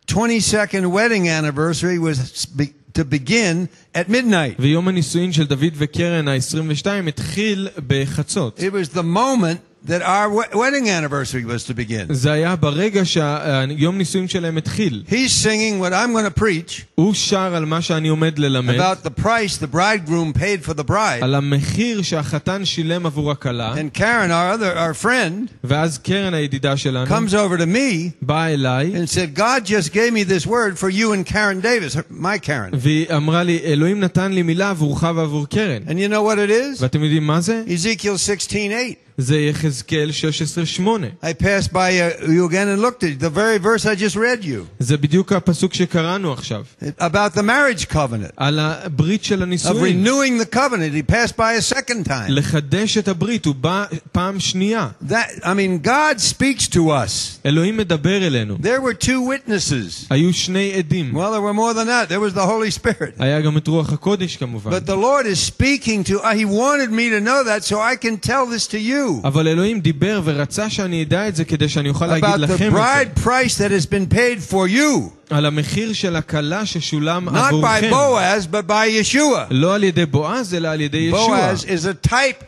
[0.08, 4.60] 22nd wedding anniversary was be- to begin at midnight.
[4.60, 8.60] ויום הנישואין של דוד וקרן ה-22 התחיל בחצות.
[8.60, 12.14] It was the moment that our we- wedding anniversary was to begin.
[12.14, 15.04] זה היה ברגע שהיום נישואים שלהם התחיל.
[15.10, 19.04] He's singing what I'm going to preach הוא שר על מה שאני עומד ללמד, about
[19.08, 21.22] the price the bridegroom paid for the bride.
[21.24, 26.78] על המחיר שהחתן שילם עבור הכלה, And Karen, our other our friend, ואז קרן הידידה
[26.78, 30.78] שלנו comes over to me באה אליי, and said, "God just gave me this word
[30.78, 34.70] for you and Karen Davis, her- my Karen." והיא אמרה לי, אלוהים נתן לי מילה
[34.70, 35.82] עבורך ועבור קרן.
[35.88, 36.82] And you know what it is?
[36.84, 37.64] ואתם יודעים מה זה?
[37.68, 39.05] Ezekiel 16:8.
[39.18, 41.26] זה יחזקאל 16:8.
[41.26, 44.44] I passed by uh, you again and looked at the very verse I just read
[44.44, 46.66] you זה בדיוק הפסוק שקראנו עכשיו,
[47.00, 50.06] about the marriage covenant על הברית של of הנישואים.
[50.06, 50.94] renewing the covenant.
[50.94, 52.30] He passed by a second time.
[52.30, 54.88] לחדש את הברית, הוא בא פעם שנייה.
[55.10, 57.40] That I mean, God speaks to us.
[57.46, 58.58] אלוהים מדבר אלינו.
[58.62, 60.06] There were two witnesses.
[60.10, 61.14] היו שני עדים.
[61.14, 62.10] Well, there were more than that.
[62.10, 63.20] There was the Holy Spirit.
[63.20, 64.72] היה גם את רוח הקודש כמובן.
[64.72, 66.20] But the Lord is speaking to.
[66.22, 69.48] Uh, he wanted me to know that so I can tell this to you אבל
[69.48, 72.82] אלוהים דיבר ורצה שאני אדע את זה כדי שאני אוכל להגיד about the לכם את
[72.82, 73.24] bride זה.
[73.26, 77.90] price that has been paid for you, על המחיר של הכלה ששולם not by עבורכם.
[77.92, 79.48] Boaz, but by Yeshua.
[79.50, 81.54] לא על ידי בועז, אלא על ידי ישוע.
[81.54, 82.44] Boaz is a type,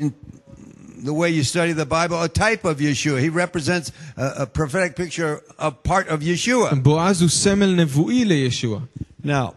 [0.00, 0.10] in
[1.04, 3.20] the way you study the Bible, a type of Yeshua.
[3.20, 6.74] He represents a, a prophetic picture of part of Yeshua.
[6.74, 8.80] בועז הוא סמל נבואי לישוע.
[9.24, 9.54] Now,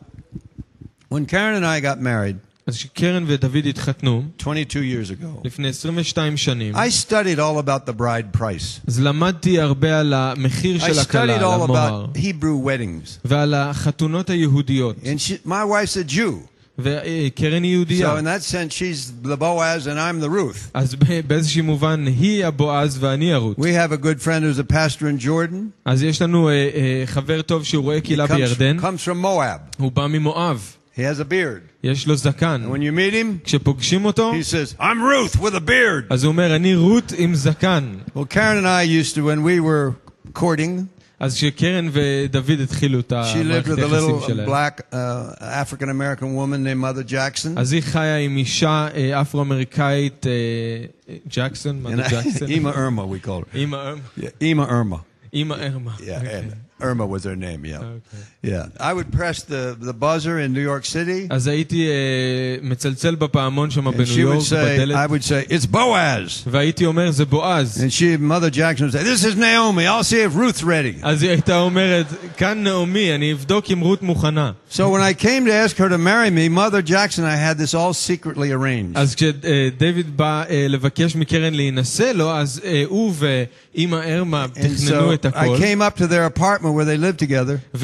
[1.09, 6.37] when Karen and I got married אז כשקרן ודוד התחתנו, 22 years ago, לפני 22
[6.37, 8.79] שנים, I studied all about the bride price.
[8.87, 13.17] אז למדתי הרבה על המחיר I של הכלה, studied על all המוהר, about Hebrew weddings.
[13.25, 14.95] ועל החתונות היהודיות.
[15.03, 16.49] And she, my wife's a Jew.
[16.79, 18.13] וקרן היא יהודייה.
[18.15, 20.69] So in that sense, she's the Boaz and I'm the Ruth.
[20.73, 23.57] אז ב- באיזשהו מובן היא הבועז ואני הרות.
[23.57, 25.55] We have a good friend who's a pastor in Jordan.
[25.85, 29.23] אז יש לנו אה, אה, חבר טוב שהוא רואה He קהילה comes, בירדן, comes from
[29.25, 29.77] Moab.
[29.77, 31.61] הוא בא ממואב, He has a beard.
[31.83, 32.61] יש לו זקן.
[32.65, 36.05] And when you meet him, כשפוגשים אותו, he says, I'm Ruth with a beard.
[36.09, 37.97] אז הוא אומר, אני רות עם זקן.
[38.15, 39.93] Well, Karen and I used to, when we were
[40.33, 40.85] courting,
[41.19, 44.95] אז כשקרן ודוד התחילו את she lived המערכת with a היחסים little שלהם, black uh,
[45.41, 47.49] African American woman named Mother Jackson.
[47.59, 50.31] אז היא חיה עם אישה אה, אפרו-אמריקאית, אה,
[51.27, 52.47] ג'קסון, מה And זה I, ג'קסון?
[52.49, 53.57] Ema Irma, we called her.
[53.57, 54.01] אימא ארמה.
[54.17, 54.97] Yeah, Ema Irma.
[55.33, 55.91] אימא ארמה.
[56.73, 56.73] Yeah, אוקיי.
[56.79, 57.77] and Irma was her name, yeah.
[57.77, 58.19] אוקיי.
[58.43, 58.67] Yeah.
[58.79, 61.93] I would press the, the buzzer in New York City, אז הייתי אה,
[62.61, 66.47] מצלצל בפעמון שם and בניו she would יורק, say, I בדלת, would say, it's Boaz.
[66.47, 67.83] והייתי אומר, זה בועז.
[67.83, 69.85] And she, Mother Jackson would say, this is Naomi.
[69.87, 70.99] I'll see if Ruth's ready.
[71.01, 72.05] אז היא הייתה אומרת,
[72.37, 74.51] כאן נעמי, אני אבדוק אם רות מוכנה.
[74.71, 77.73] So when I came to ask her to marry me, Mother Jackson, I had this
[77.73, 78.95] all secretly arranged.
[78.95, 83.13] אז כשדייוויד בא אה, לבקש מקרן להינשא לו, אז אה, הוא
[83.75, 86.97] ואימא ארמה And תכננו so את I הכל, came up to their apartment where they
[86.97, 87.77] lived together,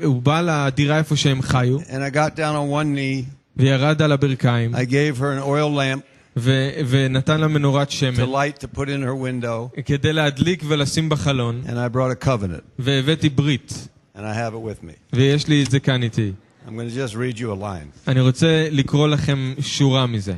[0.00, 3.30] והוא בא לדירה איפה שהם חיו, and I got down on one knee.
[3.56, 6.00] וירד על הברכיים, I gave her an oil lamp
[6.36, 11.08] ו- ונתן לה מנורת to שמן, light to put in her window, כדי להדליק ולשים
[11.08, 14.92] בחלון, and I brought a covenant, והבאתי ברית, and I have it with me.
[15.12, 16.32] ויש לי את זה כאן איתי.
[16.66, 18.08] I'm going to just read you a line.
[18.08, 20.34] אני רוצה לקרוא לכם שורה מזה.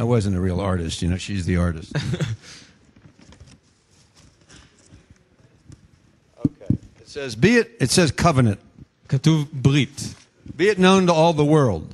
[0.00, 1.92] I wasn't a real artist, you know, she's the artist.
[6.46, 6.74] okay.
[7.00, 8.58] It says, be it, it says covenant.
[9.08, 10.14] כתוב ברית,
[10.56, 11.92] Be it known to all the world.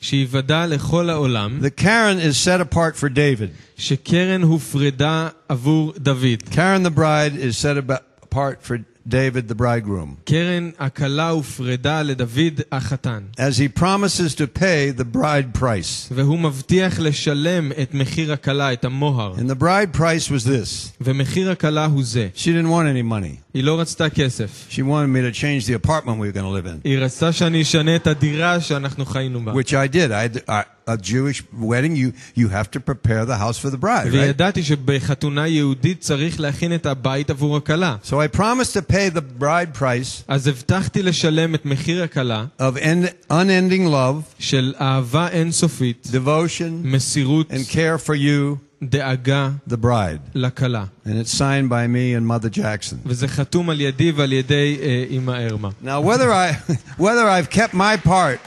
[0.00, 3.50] שיוודע לכל העולם The Karen is set apart for David.
[3.76, 6.42] שקרן הופרדה עבור דוד.
[6.50, 10.14] Karen the bride is set aba- apart for David the bridegroom.
[10.24, 16.10] קרן הכלה הופרדה לדוד החתן, As he promises to pay the bride price.
[16.10, 19.34] והוא מבטיח לשלם את מחיר הכלה, את המוהר.
[19.36, 20.90] And the bride price was this.
[21.00, 22.28] ומחיר הכלה הוא זה.
[22.36, 23.36] She didn't want any money.
[23.54, 24.66] היא לא רצתה כסף.
[24.70, 27.32] She wanted me to change the apartment we were going to live in, היא רצתה
[27.32, 29.52] שאני אשנה את הדירה שאנחנו חיינו בה.
[29.52, 30.10] which I did.
[30.12, 33.78] I, had- I a Jewish wedding, you you have to prepare the house for the
[33.78, 34.12] bride, right?
[34.12, 37.96] וידעתי שבחתונה יהודית צריך להכין את הבית עבור הכלה.
[38.04, 42.76] So I promised to pay the bride price אז הבטחתי לשלם את מחיר הכלה of
[42.76, 50.20] end, unending love, של אהבה אינסופית, devotion, מסירות, and care for you, דאגה the bride.
[50.34, 50.84] לכלה.
[51.06, 52.96] And it's signed by me and Mother Jackson.
[53.06, 55.68] וזה חתום על ידי ועל ידי אה, אמא ארמה.
[55.84, 58.38] Now, whether I whether I've kept my part,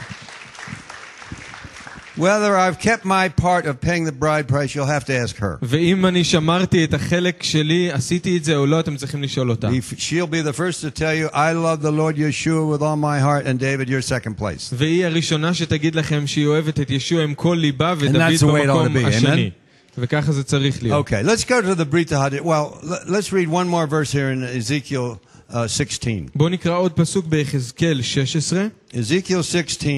[2.17, 5.57] whether I've kept my part of paying the bride price, you'll have to ask her.
[5.61, 9.67] ואם אני שמרתי את החלק שלי, עשיתי את זה או לא, אתם צריכים לשאול אותה.
[9.69, 12.97] If- She'll be the first to tell you, I love the Lord Yeshua with all
[12.97, 14.73] my heart, and David, you're second place.
[14.73, 18.65] והיא הראשונה שתגיד לכם שהיא אוהבת את ישוע עם כל ליבה, ודוד that's the way
[18.65, 19.47] it ought to במקום be, השני.
[19.47, 19.97] amen?
[19.99, 21.07] וככה זה צריך להיות.
[21.09, 22.41] Okay, let's go to the Brit Hadid.
[22.41, 25.17] Well, let- let's read one more verse here in Ezekiel
[25.49, 26.25] uh, 16.
[26.35, 29.93] בואו נקרא עוד פסוק ביחזקאל 16, Ezekiel 16,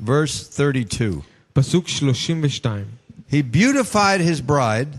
[0.00, 1.22] verse 32.
[1.52, 2.84] פסוק 32.
[3.30, 4.96] He beautified his bride,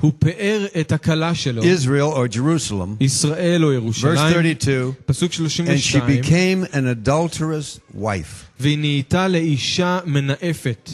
[0.00, 5.80] הוא פאר את הכלה שלו, Israel or Jerusalem, ישראל או verse ירושלים, 32, פסוק and
[5.80, 8.44] she 32, became an adulterous wife.
[8.60, 10.90] והיא נהייתה לאישה מנאפת.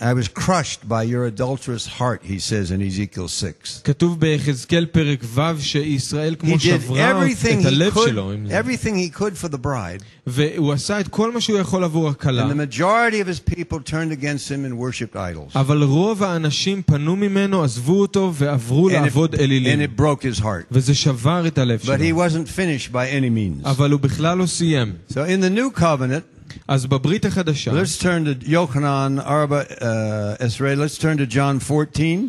[0.00, 3.80] I was crushed by your adulterous heart, he says in Ezekiel 6.
[3.84, 8.32] כתוב ביחזקאל פרק ו' שישראל He כמו did שברה everything את he הלב could, שלו,
[8.32, 8.60] עם זה.
[8.60, 12.42] everything he could for the bride, והוא עשה את כל מה שהוא יכול עבור הכלה,
[12.46, 15.52] and the majority of his people turned against him and worshipped idols.
[15.54, 19.80] אבל רוב האנשים פנו ממנו, עזבו אותו ועברו And it, לעבוד and אלילים.
[19.80, 20.66] it broke his heart.
[20.70, 22.16] וזה שבר את הלב But he שלו.
[22.26, 23.68] wasn't finished by any means.
[23.68, 24.92] אבל הוא בכלל לא סיים.
[25.10, 26.29] So in the new covenant,
[26.68, 30.76] אז בברית החדשה, let's turn to Yochanan Arba uh, Esrei.
[30.76, 32.28] Let's turn to John 14.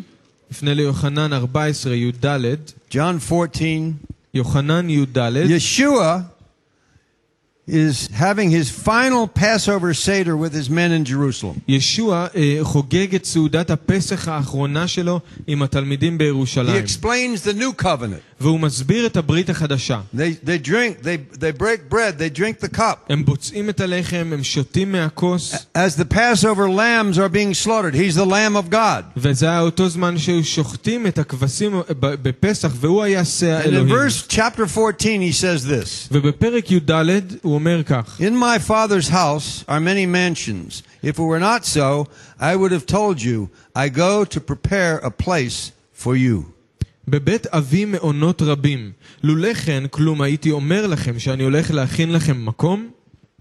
[0.50, 2.26] נפנה ליוחנן 14 י"ד,
[2.90, 3.66] John 14.
[4.34, 6.31] יוחנן י"ד, Yeshua
[7.68, 11.60] is having his final Passover Seder with his men in Jerusalem.
[11.68, 17.82] ישוע אה, חוגג את סעודת הפסח האחרונה שלו עם התלמידים He בירושלים, explains the new
[17.82, 18.22] covenant.
[18.40, 20.00] והוא מסביר את הברית החדשה.
[20.16, 22.96] They, they drink, they, they break bread, they drink the cup.
[23.10, 28.14] הם בוצעים את הלחם, הם שותים מהכוס, As the Passover lambs are being slaughtered, he's
[28.14, 29.02] the Lamb of God.
[29.16, 33.66] וזה היה אותו זמן שהיו שוחטים את הכבשים ב- בפסח, והוא היה שא And in
[33.66, 33.92] האלוהים.
[33.92, 36.90] verse chapter 14, he says this ובפרק י"ד
[37.42, 40.82] הוא אומר כך, In my Father's house are many mansions.
[41.02, 42.06] If it were not so,
[42.40, 46.58] I would have told you, I go to prepare a place for you.
[47.08, 48.92] בבית אבי מעונות רבים.
[49.22, 52.90] לולא כן, כלום הייתי אומר לכם שאני הולך להכין לכם מקום?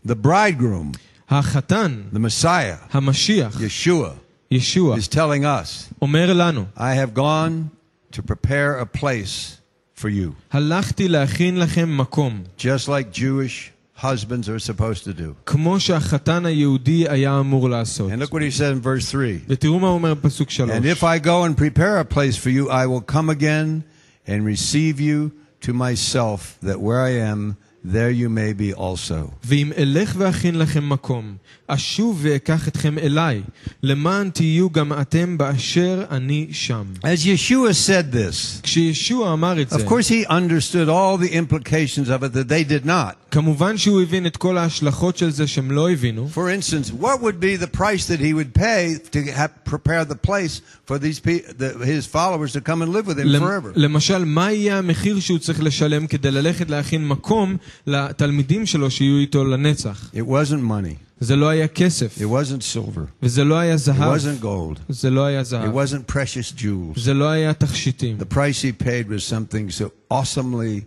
[0.07, 0.97] The bridegroom,
[1.29, 4.11] החתן, the Messiah, המשיח, Yeshua,
[4.51, 7.69] ישוע, is telling us, אומר לנו, I have gone
[8.11, 9.57] to prepare a place
[9.95, 13.71] for you, הלכתי להכין לכם מקום, just like Jewish
[14.01, 15.33] husbands are supposed to do.
[15.45, 18.11] כמו שהחתן היהודי היה אמור לעשות.
[18.11, 19.39] And look what he said in verse 3.
[19.47, 20.85] ותראו מה הוא אומר בפסוק And שלוש.
[20.85, 23.83] if I go and prepare a place for you, I will come again
[24.27, 29.31] and receive you to myself, that where I am, there you may be also.
[29.45, 31.37] ואם אלך ואכין לכם מקום,
[31.71, 33.41] אשוב ואקח אתכם אליי,
[33.83, 36.83] למען תהיו גם אתם באשר אני שם.
[37.03, 42.09] As Yeshua said this, כשישוע אמר את זה, of course he understood all the implications
[42.09, 43.15] of it that they did not.
[43.31, 46.29] כמובן שהוא הבין את כל ההשלכות של זה שהם לא הבינו.
[46.33, 50.27] For instance, what would be the price that he would pay to have, prepare the
[50.29, 53.71] place for these pe- the, his followers to come and live with him למ- forever?
[53.75, 59.45] למשל, מה יהיה המחיר שהוא צריך לשלם כדי ללכת להכין מקום לתלמידים שלו שיהיו איתו
[59.45, 60.09] לנצח?
[60.13, 61.10] It wasn't money.
[61.21, 62.99] זה לא היה כסף, It wasn't silver.
[63.21, 64.79] וזה לא היה It זהב, wasn't gold.
[64.89, 66.99] זה לא היה It זהב, wasn't precious jewels.
[66.99, 68.17] זה לא היה תכשיטים.
[68.19, 70.83] The price he paid was something so awesomely,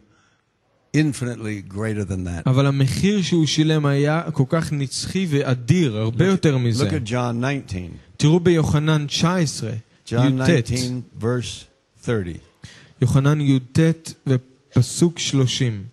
[0.97, 2.43] infinitely greater than that.
[2.47, 6.89] אבל המחיר שהוא שילם היה כל כך נצחי ואדיר, הרבה יותר מזה.
[6.89, 7.81] Look at John 19.
[8.17, 9.71] תראו ביוחנן 19,
[10.07, 11.65] John י"ט, 19, verse
[12.05, 12.33] 30.
[13.03, 13.79] יוחנן י"ט
[14.27, 15.85] ופסוק 30.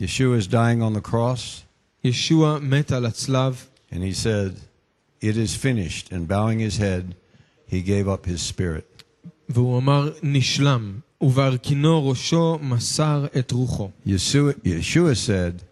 [0.00, 1.62] Yeshua is dying on the cross,
[2.06, 4.54] ישוע מת על הצלב, and he said,
[5.22, 6.10] It is finished.
[6.12, 7.14] And bowing his head,
[7.66, 9.02] he gave up his spirit.
[9.48, 13.90] והוא אמר נשלם, ובהרכינו ראשו מסר את רוחו.
[14.06, 15.62] Yeshua, Yeshua said,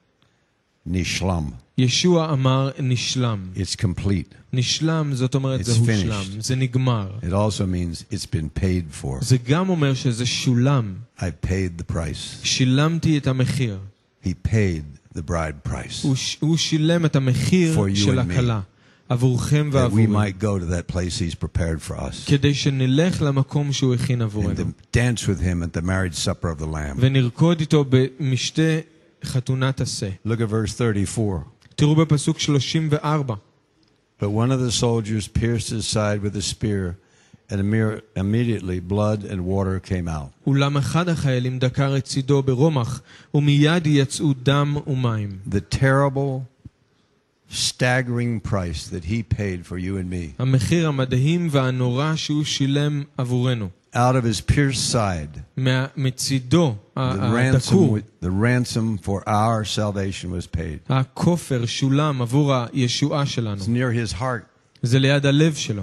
[0.89, 1.53] Nishlam.
[1.79, 3.49] ישוע אמר נשלם.
[3.57, 4.35] It's complete.
[4.53, 6.41] נשלם זאת אומרת It's זה הושלם, finished.
[6.41, 7.11] זה נגמר.
[7.23, 9.25] It also means it's been paid for.
[9.25, 10.95] זה גם אומר שזה שולם.
[11.19, 12.45] I paid the price.
[12.45, 13.79] שילמתי את המחיר.
[14.25, 16.03] He paid the bride price.
[16.03, 18.33] הוא, ש- הוא שילם את המחיר For you של and me.
[18.33, 18.61] הכלה.
[19.09, 20.07] עבורכם That we ועבורי.
[20.07, 22.27] might go to that place he's prepared for us.
[22.27, 24.55] כדי שנלך למקום שהוא הכין And עבורנו.
[24.55, 24.63] to
[24.97, 26.97] dance with him at the marriage supper of the Lamb.
[26.99, 28.79] ונרקוד איתו במשתה
[29.25, 30.09] חתונת עשה.
[30.27, 31.39] Look at verse 34.
[31.77, 33.35] תראו בפסוק 34.
[34.21, 36.97] But one of the soldiers pierced his side with a spear,
[37.51, 40.31] and imme- immediately blood and water came out.
[40.47, 43.01] אולם אחד החיילים דקר את צידו ברומח,
[43.35, 45.39] ומיד יצאו דם ומים.
[45.51, 46.43] The terrible,
[47.51, 50.35] staggering price that he paid for you and me.
[50.39, 53.69] המחיר המדהים והנורא שהוא שילם עבורנו.
[53.95, 59.65] Out of his pierced side, מה- מצידו the ה- ransom, הדקור, the ransom for our
[59.65, 60.79] salvation was paid.
[60.93, 63.61] הכופר שולם עבור הישועה שלנו.
[63.63, 64.45] It's near his heart.
[64.83, 65.83] זה ליד הלב שלו.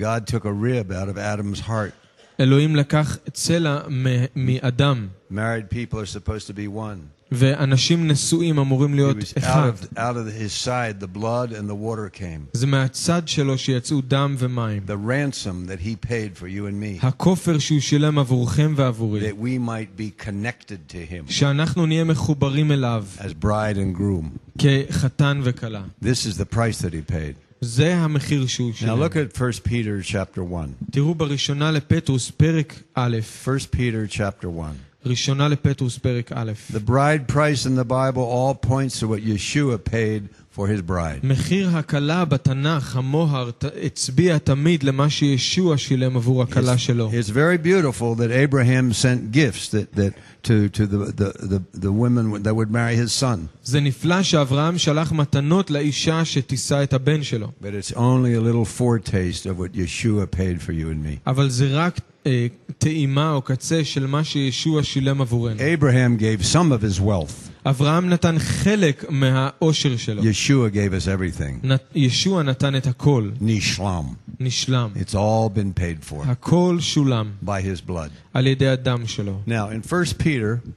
[0.00, 1.92] God took a rib out of Adam's heart
[2.40, 6.98] אלוהים לקח צלע מ- מאדם, Married people are supposed to be one.
[7.32, 9.68] ואנשים נשואים אמורים He להיות was out אחד.
[9.68, 12.46] of, out of his side, the blood and the water came.
[12.52, 14.82] זה מהצד שלו שיצאו דם ומים.
[14.86, 19.20] The ransom that he paid for you and me, הכופר שהוא שילם עבורכם ועבורי.
[19.30, 24.38] that we might be connected to him שאנחנו נהיה מחוברים אליו as bride and groom.
[24.58, 25.82] כחתן וכלה.
[26.02, 27.34] This is the price that he paid.
[27.60, 29.02] זה המחיר שהוא Now שילם.
[29.02, 30.68] look at 1 Peter chapter 1.
[30.90, 34.72] תראו בראשונה לפטרוס פרק א', 1 Peter chapter 1.
[35.06, 36.52] ראשונה לפטרוס פרק א'.
[36.72, 41.20] The bride price in the Bible all points to what Yeshua paid for his bride.
[41.26, 47.10] מחיר הכלה בתנ"ך, המוהר, ת- הצביע תמיד למה שישוע שילם עבור הכלה שלו.
[47.10, 50.12] It's very beautiful that Abraham sent gifts that, that
[50.42, 53.38] to, to the, the, the, the women that would marry his son.
[53.64, 57.48] זה נפלא שאברהם שלח מתנות לאישה שתישא את הבן שלו.
[57.62, 61.18] But it's only a little foretaste of what Yeshua paid for you and me.
[61.26, 62.46] אבל זה רק אה,
[62.78, 65.56] טעימה או קצה של מה שישוע שילם עבורנו.
[65.60, 67.53] Abraham gave some of his wealth.
[67.66, 70.22] אברהם נתן חלק מהאושר שלו.
[70.22, 71.66] Yeshua gave us everything.
[71.66, 74.04] נת- ישוע נתן את הכל, Nishlam.
[74.40, 74.90] נשלם.
[74.96, 78.10] It's all been paid for הכל שולם by his blood.
[78.34, 79.40] על ידי הדם שלו.
[79.46, 80.68] Now, in 1 Peter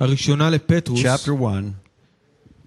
[0.00, 1.64] הראשונה לפטרוס, chapter 1,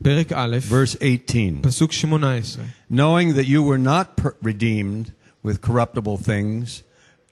[0.04, 1.60] פרק א', verse 18.
[1.62, 2.60] פסוק 18.
[2.92, 5.12] knowing that you were not per- redeemed
[5.46, 6.84] with corruptible things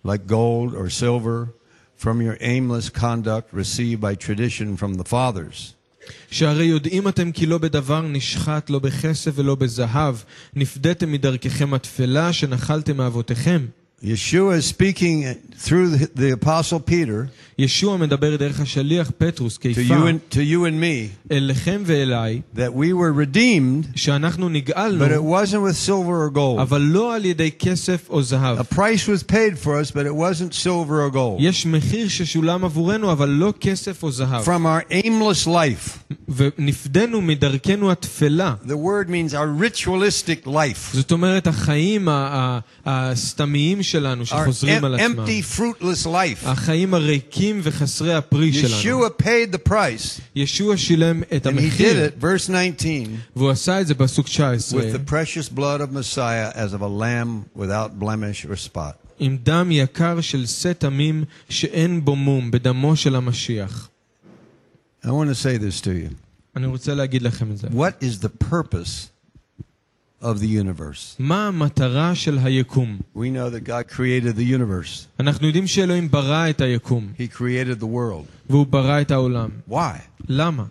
[0.03, 1.49] like gold or silver
[1.95, 5.74] from your aimless conduct received by tradition from the fathers,
[6.30, 10.16] שהרי יודעים אתם כי לא בדבר נשחט, לא בכסף ולא בזהב,
[10.54, 13.66] נפדיתם מדרככם התפלה שנחלתם מאבותיכם.
[14.05, 19.82] Yeshua is speaking through the, the apostle Peter ישוע מדבר דרך השליח פטרוס, to כיפה,
[19.82, 24.53] you and to you and me אליכם ואליי, that we were redeemed, שאנחנו but it
[24.53, 26.61] נגאלנו, wasn't with silver or gold.
[26.61, 28.59] אבל לא על ידי כסף או זהב.
[28.59, 31.39] A price was paid for us, but it wasn't silver or gold.
[31.39, 34.43] יש מחיר ששולם עבורנו, אבל לא כסף או זהב.
[34.45, 36.15] From our aimless life.
[36.30, 38.55] ונפדנו מדרכנו התפלה.
[38.65, 40.93] The word means our ritualistic life.
[40.93, 42.59] זאת אומרת, החיים ה- ה-
[43.11, 45.26] הסתמיים שלנו Our שחוזרים על em- עצמם.
[45.26, 46.47] empty, fruitless life.
[46.47, 49.05] החיים הריקים וחסרי הפרי שלנו.
[49.07, 52.89] Yeshua paid the price, ישוע שילם את and he did המחיר, it, verse 19,
[53.36, 56.88] והוא עשה את זה בפסוק 19, with the precious blood of Messiah as of a
[57.01, 58.95] lamb without blemish or spot.
[59.19, 63.89] עם דם יקר של שא תמים שאין בו מום, בדמו של המשיח.
[65.03, 66.13] I want to say this to you.
[66.55, 67.67] אני רוצה להגיד לכם את זה.
[67.67, 69.07] What is the purpose
[70.22, 71.15] of the universe?
[71.19, 72.99] מה המטרה של היקום?
[73.15, 75.07] We know that God created the universe.
[75.19, 78.26] אנחנו יודעים שאלוהים ברא את היקום, He created the world.
[78.49, 79.49] והוא ברא את העולם.
[79.69, 79.99] Why?
[80.30, 80.65] למה?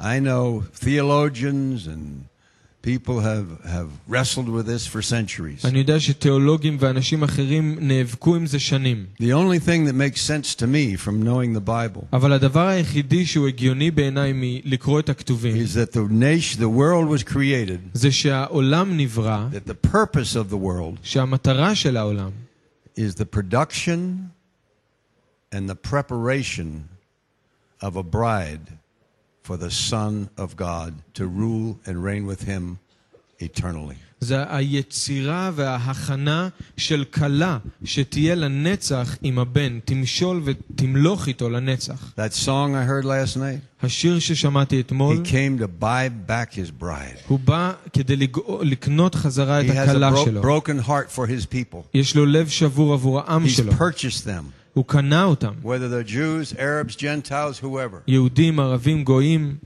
[0.00, 2.26] I know theologians and
[2.86, 5.64] people have, have wrestled with this for centuries.
[5.64, 9.06] אני יודע שתיאולוגים ואנשים אחרים נאבקו עם זה שנים.
[9.20, 13.26] The only thing that makes sense to me from knowing the Bible אבל הדבר היחידי
[13.26, 18.12] שהוא הגיוני בעיניי מלקרוא את הכתובים, is that the nation, the world was created, זה
[18.12, 22.30] שהעולם נברא, that the purpose of the world שהמטרה של העולם
[22.96, 24.30] is the production
[25.52, 26.88] and the preparation
[27.82, 28.76] of a bride
[29.48, 32.76] for the Son of God to rule and reign with him
[33.40, 33.94] eternally.
[34.20, 42.12] זה היצירה וההכנה של כלה שתהיה לנצח עם הבן, תמשול ותמלוך איתו לנצח.
[42.16, 46.82] That song I heard last night, השיר ששמעתי he אתמול, came to buy back his
[46.82, 47.18] bride.
[47.28, 50.42] הוא בא כדי לגאו- לקנות חזרה את He has a הכלה bro- שלו.
[50.42, 51.78] broken heart for his people.
[51.94, 53.72] יש לו לב שבור עבור העם He's שלו.
[53.72, 55.52] purchased them, הוא קנה אותם.
[55.62, 59.56] whether they're Jews, Arabs, Gentiles, whoever, יהודים, ערבים, גויים,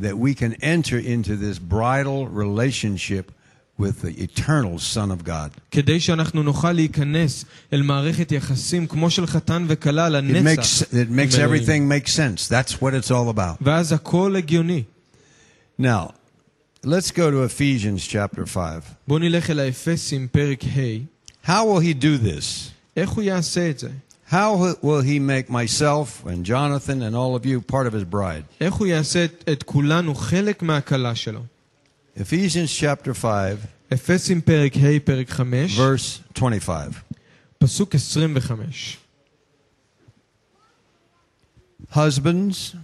[0.00, 3.32] that we can enter into this bridal relationship
[3.78, 5.50] with the eternal Son of God.
[5.70, 10.62] כדי שאנחנו נוכל להיכנס אל מערכת יחסים כמו של חתן וכלה It לנצח.
[10.62, 11.50] makes, it makes עם אלוהים.
[11.62, 12.48] everything make sense.
[12.48, 13.56] That's what it's all about.
[13.60, 14.82] ואז הכל הגיוני.
[15.80, 16.12] Now,
[16.84, 18.82] let's go to Ephesians chapter 5.
[19.08, 22.70] בואו נלך אל האפסים, פרק ה', How will he do this?
[22.96, 23.88] איך הוא יעשה את זה?
[24.30, 28.44] How will he make myself and Jonathan and all of you part of his bride?
[28.60, 31.40] איך הוא יעשה את, את כולנו חלק מהכלה שלו?
[32.16, 33.58] Ephesians chapter 5,
[33.92, 36.94] אפסים פרק ה', פרק 5, verse 25.
[37.58, 38.96] פסוק 25.
[41.90, 42.74] Husbands,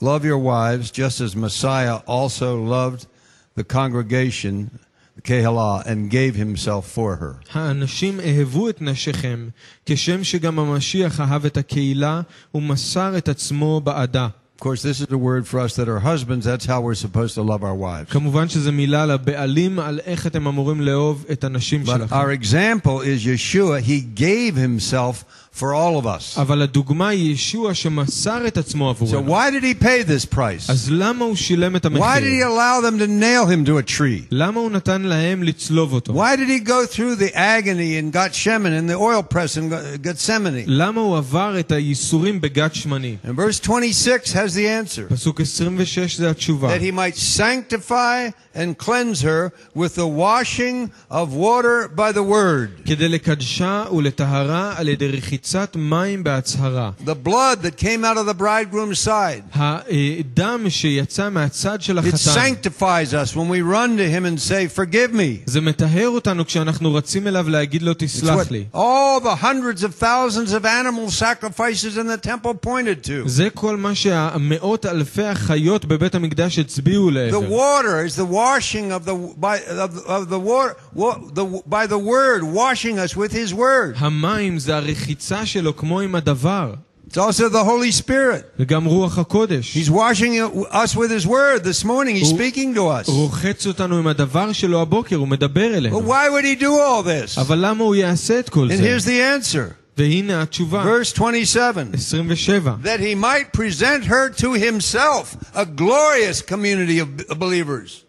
[0.00, 3.06] love your wives just as Messiah also loved
[3.54, 4.70] the congregation,
[5.18, 7.34] the Kehalah, and gave himself for her.
[7.52, 9.48] האנשים אהבו את נשיכם,
[9.86, 12.20] כשם שגם המשיח אהב את הקהילה
[12.54, 14.28] ומסר את עצמו בעדה.
[14.56, 16.46] Of course, this is a word for us that are husbands.
[16.46, 18.10] That's how we're supposed to love our wives.
[18.10, 22.14] כמובן שזו מילה לבעלים על איך אתם אמורים לאהוב את הנשים But שלכם.
[22.16, 23.80] our example is Yeshua.
[23.80, 25.24] He gave himself
[25.60, 26.38] for all of us.
[26.38, 29.36] אבל הדוגמה היא ישוע שמסר את עצמו So עבורנו.
[29.36, 30.70] why did he pay this price?
[30.70, 32.46] אז למה הוא שילם את Why did he המחיר?
[32.46, 34.26] allow them to nail him to a tree?
[34.30, 36.12] למה הוא נתן להם לצלוב אותו?
[36.14, 39.70] Why did he go through the agony in Gethsemane and the oil press in
[40.02, 40.64] Gethsemane?
[40.66, 43.16] למה הוא עבר את הייסורים בגת שמני?
[43.24, 45.02] And verse 26 has the answer.
[45.14, 46.76] פסוק 26 זה התשובה.
[46.76, 52.68] That he might sanctify and cleanse her with the washing of water by the word.
[52.86, 55.08] כדי לקדשה ולטהרה על ידי
[55.48, 56.90] רחיצת מים בהצהרה.
[57.04, 59.42] The blood that came out of the bridegroom's side.
[59.58, 62.16] הדם שיצא מהצד של It החתן.
[62.34, 65.42] sanctifies us when we run to him and say, Forgive me.
[65.46, 68.64] זה מטהר אותנו כשאנחנו רצים אליו להגיד לו It's תסלח what לי.
[68.74, 73.28] all the hundreds of thousands of animal sacrifices in the temple pointed to.
[73.28, 77.50] זה כל מה שהמאות אלפי החיות בבית המקדש הצביעו The לעבר.
[77.50, 81.98] water is the washing of the by of, of the water wa, the, by the
[81.98, 83.94] word washing us with His word.
[83.96, 86.74] המים זה הרחיצה שלו כמו עם הדבר.
[87.08, 88.42] It's also the Holy Spirit.
[88.58, 89.76] וגם רוח הקודש.
[89.76, 90.40] He's washing
[90.72, 91.62] us with His word.
[91.64, 93.08] This morning He's הוא- speaking to us.
[93.10, 96.00] רוחץ אותנו עם הדבר שלו הבוקר, הוא מדבר But אלינו.
[96.08, 97.38] why would He do all this?
[97.40, 98.96] אבל למה הוא יעשה את כל And זה?
[98.96, 99.72] here's the answer.
[99.98, 101.92] והנה התשובה, Verse 27.
[101.92, 102.74] 27.
[102.82, 108.04] That He might present her to Himself, a glorious community of b- believers,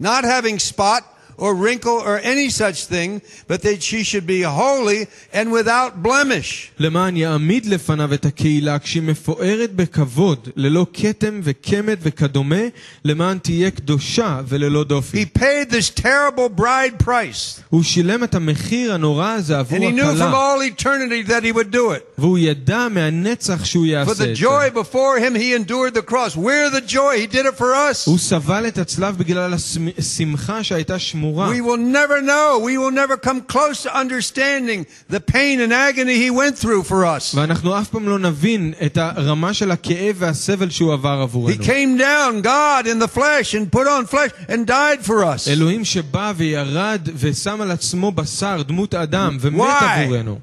[0.00, 1.02] not having spot
[1.40, 6.70] or wrinkle or any such thing, but that she should be holy and without blemish.
[6.78, 12.62] למען יעמיד לפניו את הקהילה כשהיא מפוארת בכבוד, ללא כתם וקמט וכדומה,
[13.04, 15.22] למען תהיה קדושה וללא דופי.
[15.22, 17.60] He paid this terrible bride price.
[17.70, 21.44] הוא שילם את המחיר הנורא הזה עבור And he knew from הכלה, all eternity that
[21.44, 22.02] he would do it.
[22.18, 24.80] והוא ידע מהנצח שהוא For יעשה the את joy זה.
[24.80, 26.36] before him, he endured the cross.
[26.36, 27.18] We're the joy.
[27.20, 28.06] He did it for us.
[28.06, 29.54] הוא סבל את הצלב בגלל
[29.98, 31.26] השמחה שהייתה שמורה.
[31.30, 32.58] We will never know.
[32.58, 37.04] We will never come close to understanding the pain and agony he went through for
[37.04, 37.34] us.
[37.34, 41.54] ואנחנו אף פעם לא נבין את הרמה של הכאב והסבל שהוא עבר He עבורנו.
[41.62, 45.48] came down, God in the flesh, and put on flesh and died for us.
[45.48, 49.84] אלוהים שבא וירד ושם על עצמו בשר, דמות אדם, ומת Why?
[49.84, 50.38] עבורנו.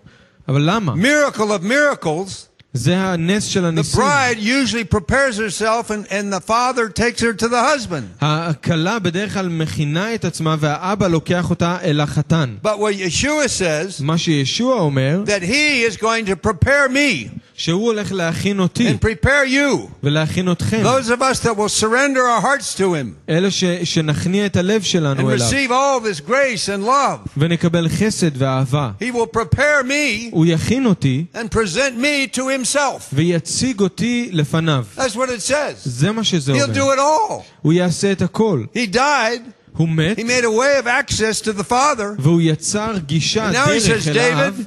[0.47, 0.93] אבל למה?
[0.93, 2.46] Miracle of miracles.
[2.75, 4.01] זה הנס של The הניסים.
[4.01, 8.03] bride usually prepares herself, and, and the father takes her to the husband.
[8.21, 12.55] הכלה בדרך כלל מכינה את עצמה והאבא לוקח אותה אל החתן.
[12.63, 17.85] But what Yeshua says, מה שישוע אומר, that he is going to prepare me שהוא
[17.87, 19.87] הולך להכין אותי and prepare you.
[20.03, 20.83] ולהכין אתכם.
[20.83, 24.81] Those of us that will surrender our hearts to him אלה ש, שנכניע את הלב
[24.81, 27.29] and שלנו אליו receive all this grace and love.
[27.37, 28.91] ונקבל חסד ואהבה.
[29.01, 33.13] He will prepare me הוא יכין אותי and present me to himself.
[33.13, 34.85] ויציג אותי לפניו.
[34.97, 35.75] That's what it says.
[35.83, 36.73] זה מה שזה He'll אומר.
[36.73, 37.43] do it all.
[37.61, 38.63] הוא יעשה את הכל.
[38.75, 39.41] He died.
[39.77, 42.19] הוא מת He made a way of access to the Father.
[42.19, 44.63] והוא יצר גישה, And now he דרך says, אל האב, David,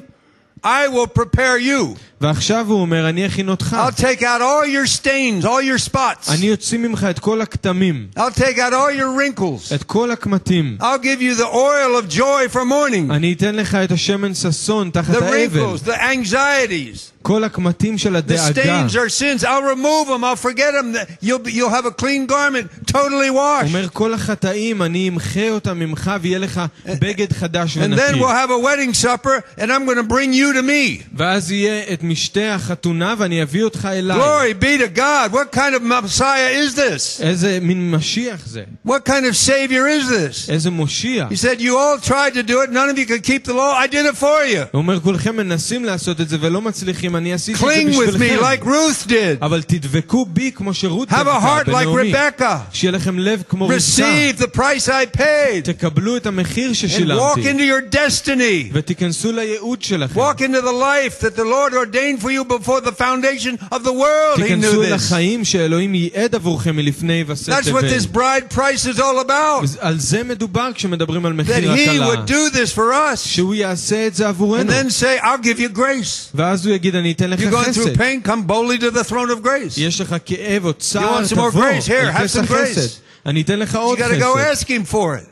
[0.64, 1.96] I will prepare you.
[2.20, 3.76] ועכשיו הוא אומר, אני אכין אותך.
[3.88, 6.30] I'll take out all your stains, all your spots.
[6.30, 9.10] אני אוציא ממך את כל הכתמים, I'll take out all your
[9.40, 9.74] wrinkles.
[9.74, 10.76] את כל הקמטים.
[10.80, 13.10] I'll give you the oil of joy for mourning.
[13.14, 15.32] אני אתן לך את השמן ששון תחת The האבל.
[15.32, 18.50] wrinkles, the anxieties, כל הקמטים של the הדאגה.
[18.52, 19.44] stains or sins.
[19.44, 20.24] I'll remove them.
[20.24, 20.94] I'll forget them.
[21.22, 23.64] You'll, be, you'll have a clean garment, totally הוא washed.
[23.74, 27.82] אומר, כל החטאים, אני אמחה אותם ממך ויהיה לך בגד חדש And then
[28.14, 28.20] ונקי.
[28.20, 31.02] we'll have a wedding supper, and I'm going to bring you to me.
[31.16, 34.16] ואז יהיה את משתה החתונה ואני אביא אותך אליי.
[34.18, 35.32] Glory be to God.
[35.32, 37.22] What kind of Messiah is this?
[37.22, 38.62] איזה מין משיח זה?
[38.86, 40.50] What kind of Savior is this?
[40.50, 41.26] איזה מושיע?
[41.30, 42.70] He said, You all tried to do it.
[42.72, 43.72] None of you could keep the law.
[43.74, 44.58] I did it for you.
[44.72, 48.08] הוא אומר, כולכם מנסים לעשות את זה ולא מצליחים, אני עשיתי את Cling זה with
[48.08, 48.42] me בשבילכם.
[48.44, 49.42] like Ruth did.
[49.42, 52.12] אבל תדבקו בי כמו שרות Have a דבקה heart like בנעמי.
[52.14, 52.44] Rebecca.
[52.72, 53.76] שיהיה לכם לב כמו רבקה.
[53.78, 55.62] Receive the price I paid.
[55.64, 57.50] תקבלו את המחיר And walk ששילמתי.
[57.50, 58.70] into your destiny.
[58.72, 60.14] ותיכנסו לייעוד שלכם.
[60.40, 63.92] Walk into the life that the Lord ordained for you before the foundation of the
[63.92, 64.38] world.
[64.38, 64.88] He knew תיכנסו this.
[64.90, 68.12] לחיים שאלוהים ייעד עבורכם מלפני היווסד That's what this תבל.
[68.20, 69.76] bride price is all about.
[69.80, 72.06] על זה מדובר כשמדברים על That מחיר He הקלה.
[72.06, 73.16] would do this for us.
[73.28, 74.70] שהוא יעשה את זה And עבורנו.
[74.70, 76.30] then say, I'll give you grace.
[76.34, 77.96] ואז הוא יגיד, אני אתן לך You're going through חסד.
[77.96, 79.76] pain, come boldly to the throne of grace.
[79.78, 81.86] You יש לך כאב או צער, want some more תבוא grace?
[81.88, 82.52] Here, אל have כס some grace.
[82.78, 82.88] החסד.
[83.26, 85.29] אני אתן לך עוד got to go חסד.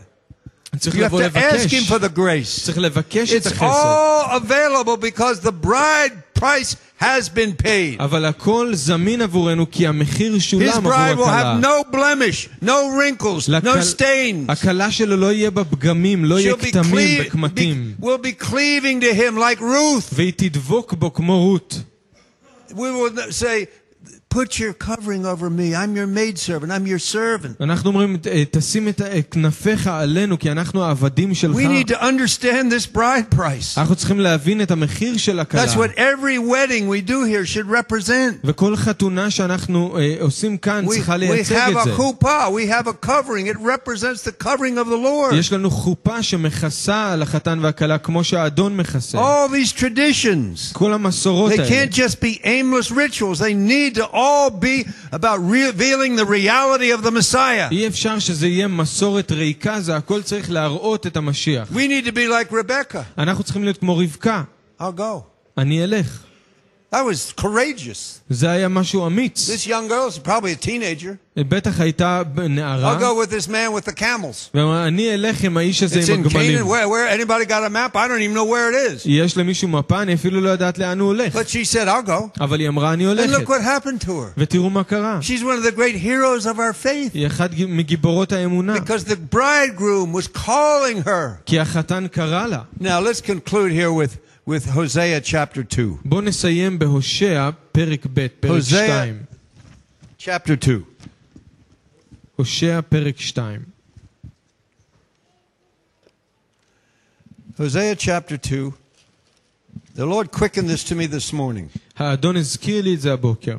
[0.79, 1.91] צריך You have לבוא to ask Him לבקש.
[1.91, 2.65] for the grace.
[2.65, 3.65] צריך לבקש את It's החסד.
[3.65, 8.01] all available because the bride price has been paid.
[8.01, 11.59] אבל הכל זמין עבורנו כי המחיר His שולם עבור bride will הכלה.
[11.59, 14.49] have no blemish, no wrinkles, no לכל- stains.
[14.53, 17.95] הכלה שלו לא יהיה בה פגמים, לא יהיה She'll be, כתמים cleave, וקמטים.
[18.01, 20.09] be, will be cleaving to him like Ruth.
[20.13, 21.81] והיא תדבוק בו כמו רות.
[22.71, 23.67] We will say,
[24.35, 25.77] Put your covering over me.
[25.77, 26.73] I'm your maidservant.
[26.73, 27.55] I'm your servant.
[27.63, 31.57] אנחנו אומרים, "אה, תשים את אה, כנפיך עלינו, כי אנחנו העבדים שלך.
[31.57, 33.79] We need to understand this bride price.
[33.79, 35.65] אנחנו צריכים להבין את המחיר של הכלה.
[35.65, 38.35] That's what every wedding we do here should represent.
[38.45, 41.97] וכל חתונה שאנחנו אה, עושים כאן We, צריכה we לייצג have את a זה.
[41.97, 42.49] chuppah.
[42.51, 43.47] We have a covering.
[43.47, 44.99] It represents the covering of the
[45.31, 45.35] Lord.
[45.35, 49.19] יש לנו חופה שמכסה על החתן והכלה כמו שהאדון מכסה.
[49.19, 50.73] All these traditions.
[50.73, 51.69] כל המסורות They האלה.
[51.87, 53.39] can't just be aimless rituals.
[53.39, 57.69] They need to all be about revealing the reality of the Messiah.
[57.71, 61.69] אי אפשר שזה יהיה מסורת ריקה, זה הכל צריך להראות את המשיח.
[61.73, 62.99] We need to be like Rebecca.
[63.19, 64.43] אנחנו צריכים להיות כמו רבקה.
[64.81, 65.21] I'll go.
[65.59, 66.25] אני אלך.
[66.93, 68.21] That was courageous.
[68.31, 69.51] זה היה משהו אמיץ.
[69.51, 71.17] This young girl is probably a teenager.
[71.39, 74.51] בטח הייתה נערה, I'll go with this man with the camels.
[74.55, 76.59] ואמרה, אני אלך עם האיש הזה It's עם in הגמלים.
[76.59, 76.67] Canaan.
[76.69, 77.97] Where, where anybody got a map?
[77.97, 79.03] I don't even know where it is.
[79.07, 81.35] יש למישהו מפה, אני אפילו לא יודעת לאן הוא הולך.
[81.37, 82.41] But she said, I'll go.
[82.41, 83.31] אבל היא אמרה, אני And הולכת.
[83.43, 84.33] look what happened to her.
[84.39, 85.19] ותראו מה קרה.
[85.23, 88.75] She's one of the great heroes of our faith היא אחת מגיבורות האמונה.
[88.77, 91.43] because the bridegroom was calling her.
[91.47, 92.61] כי החתן קרא לה.
[92.81, 94.17] Now let's conclude here with,
[94.49, 95.97] with Hosea chapter 2.
[96.05, 98.87] בואו נסיים בהושע, פרק ב', פרק הושע.
[98.87, 99.23] 2.
[100.19, 100.83] Chapter 2.
[102.37, 103.61] הושע, פרק 2.
[107.59, 108.73] Hosea chapter 2.
[109.95, 111.79] The Lord quickened this to me this morning.
[111.97, 113.59] האדון הזכיר לי את זה הבוקר.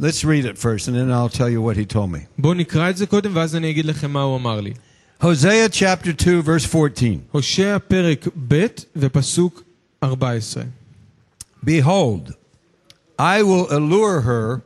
[0.00, 2.26] Let's read it first and then I'll tell you what he told me.
[2.38, 4.74] בואו נקרא את זה קודם, ואז אני אגיד לכם מה הוא אמר לי.
[5.22, 7.20] Hosea chapter 2, verse 14.
[7.32, 9.62] הושע, פרק ב', ופסוק
[10.04, 10.62] 14.
[11.64, 12.34] Behold,
[13.18, 14.62] I will allure her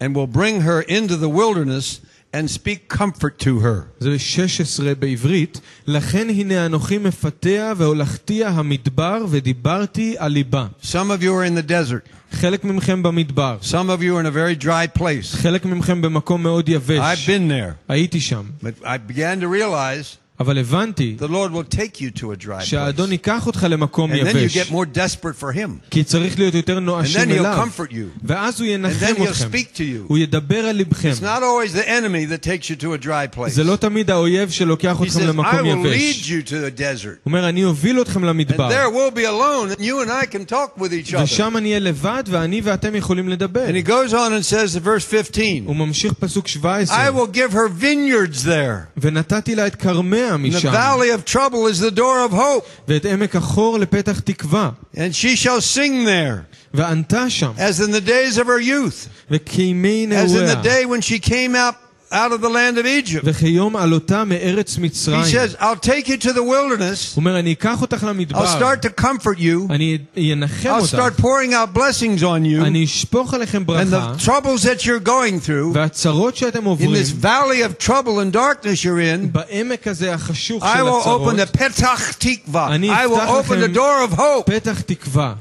[0.00, 2.00] and will bring her into the wilderness
[2.34, 3.82] and speak comfort to her.
[4.00, 10.66] זה 16 בעברית, לכן הנה אנוכי מפתח והולכתיה המדבר ודיברתי על ליבה.
[10.82, 10.86] Some
[11.18, 12.08] of you are in the desert.
[12.32, 15.36] חלק מכם במדבר, Some of you are in a very dry place.
[15.36, 17.28] חלק מכם במקום מאוד I've יבש.
[17.28, 17.72] been there.
[17.88, 22.24] הייתי שם, But I began to realize אבל הבנתי the Lord will take you to
[22.32, 23.12] a dry שהאדון place.
[23.12, 25.70] ייקח אותך למקום And then you יבש, get more desperate for Him.
[25.90, 28.20] כי צריך להיות יותר And then נואשים He'll אליו, comfort you.
[28.24, 30.06] ואז הוא And ינחם then He'll אתכם, speak to you.
[30.08, 31.10] הוא ידבר על לבכם.
[31.12, 33.48] It's not always the enemy that takes you to a dry place.
[33.50, 36.30] זה לא תמיד האויב שלוקח He אתכם says, I למקום will lead יבש.
[36.30, 37.04] you to the desert.
[37.04, 40.26] הוא אומר, אני אוביל אתכם And למדבר, there we'll be alone, and you and I
[40.34, 41.22] can talk with each other.
[41.24, 43.66] ושם אני אהיה לבד, ואני ואתם יכולים לדבר.
[43.68, 47.36] And he goes on and says in verse 15, הוא ממשיך פסוק 17, I will
[47.36, 48.86] give her vineyards there.
[48.96, 52.64] ונתתי לה את כרמיה And the משם, valley of trouble is the door of hope.
[52.88, 58.00] ואת עמק החור לפתח תקווה, And she shall sing there, וענתה שם, as in the
[58.00, 61.74] days of her youth, וכימי as in the נעוריה, day when she came out,
[62.11, 63.23] out of the land of Egypt.
[65.11, 67.15] He says, I'll take you to the wilderness.
[68.35, 69.67] I'll start to comfort you.
[70.75, 72.63] I'll start pouring out blessings on you.
[73.81, 75.73] And the troubles that you're going through,
[76.85, 79.31] in this valley of trouble and darkness you're in,
[80.63, 82.69] I will open the Petach Tikva.
[82.89, 84.45] I will open the door of hope.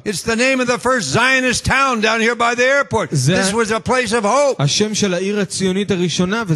[0.04, 3.10] It's the name of the first Zionist town down here by the airport.
[3.10, 4.56] This was a place of hope.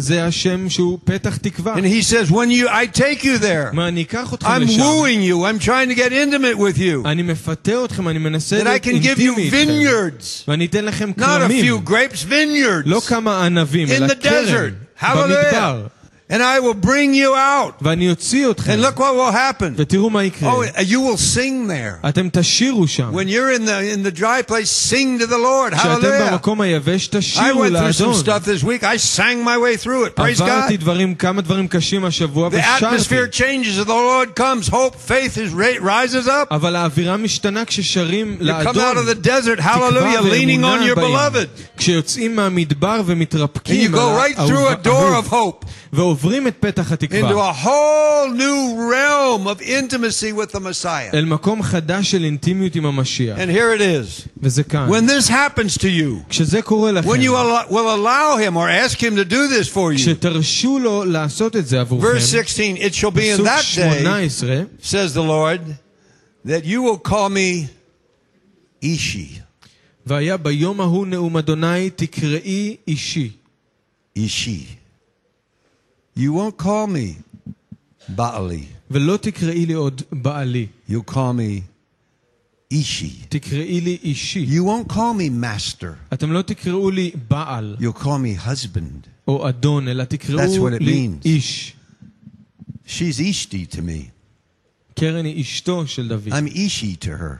[0.00, 1.74] של העיר הציונית הראשונה, וזה השם שהוא פתח תקווה.
[1.74, 4.80] And he says, when you, I take you there, מה, אני אקח אתכם I'm לשם,
[4.82, 5.44] wooing you.
[5.44, 7.08] I'm trying to get intimate with you.
[7.08, 10.44] אני מפתה אתכם, אני מנסה That I להיות can give you אינטימי איתכם, vineyards.
[10.48, 12.82] ואני אתן לכם Not a כרמים, few grapes, vineyards.
[12.86, 15.04] לא כמה ענבים, In אלא the כרם, desert.
[15.06, 15.99] במדבר, Hallelujah.
[16.30, 17.74] And I will bring you out.
[17.82, 19.74] ואני אוציא אתכם, And look what will happen.
[19.76, 20.52] ותראו מה יקרה.
[20.52, 22.08] Oh, you will sing there.
[22.08, 23.12] אתם תשירו שם.
[23.14, 25.74] When you're in the in the dry place, sing to the Lord.
[25.74, 26.30] כשאתם Hallelujah.
[26.32, 28.14] במקום היבש, I תשירו went through some לאדון.
[28.24, 28.82] stuff this week.
[28.82, 30.16] I sang my way through it.
[30.16, 30.80] Praise עברתי God.
[30.80, 33.30] דברים, כמה דברים קשים השבוע, The atmosphere ושרתי.
[33.44, 34.66] changes as the Lord comes.
[34.68, 36.48] Hope, faith is ra- rises up.
[36.50, 38.96] אבל האווירה משתנה כששרים You come out לאדון.
[38.96, 41.14] of the desert, תקווה hallelujah, leaning on ואמונה your באים.
[41.14, 41.78] beloved.
[41.78, 44.88] כשיוצאים מהמדבר And you ומתרפקים go על right through a door
[45.24, 50.52] of האהוב, hope ועוברים את פתח into התקווה a whole new realm of intimacy with
[50.52, 51.14] the Messiah.
[51.14, 53.38] אל מקום חדש של אינטימיות עם המשיח.
[53.38, 54.28] And here it is.
[54.42, 54.88] וזה כאן.
[54.88, 58.68] When this happens to you, כשזה קורה לכם, when you al- will allow Him or
[58.68, 62.76] ask Him to do this for you, כשתרשו לו לעשות את זה עבורכם, verse 16,
[62.76, 65.60] it shall be in פסוק that day, 18, says the Lord,
[66.46, 67.68] that you will call me
[68.82, 69.40] Ishi.
[70.06, 73.30] והיה ביום ההוא נאום אדוני תקראי אישי.
[74.18, 74.79] Ishi.
[76.16, 77.22] You won't call me
[78.16, 78.64] Baali.
[78.90, 81.60] ולא תקראי לי עוד בעלי, You'll call me
[82.74, 83.26] Ishi.
[83.28, 84.46] תקראי לי אישי.
[84.48, 85.86] You won't call me master.
[86.12, 89.08] אתם לא תקראו לי בעל You'll call me husband.
[89.28, 91.24] או אדון, אלא That's תקראו what it לי means.
[91.26, 91.72] איש.
[92.86, 94.10] She's Ishti to me.
[94.94, 96.28] קרן היא אשתו של דוד.
[96.28, 97.36] I'm Ishi to her.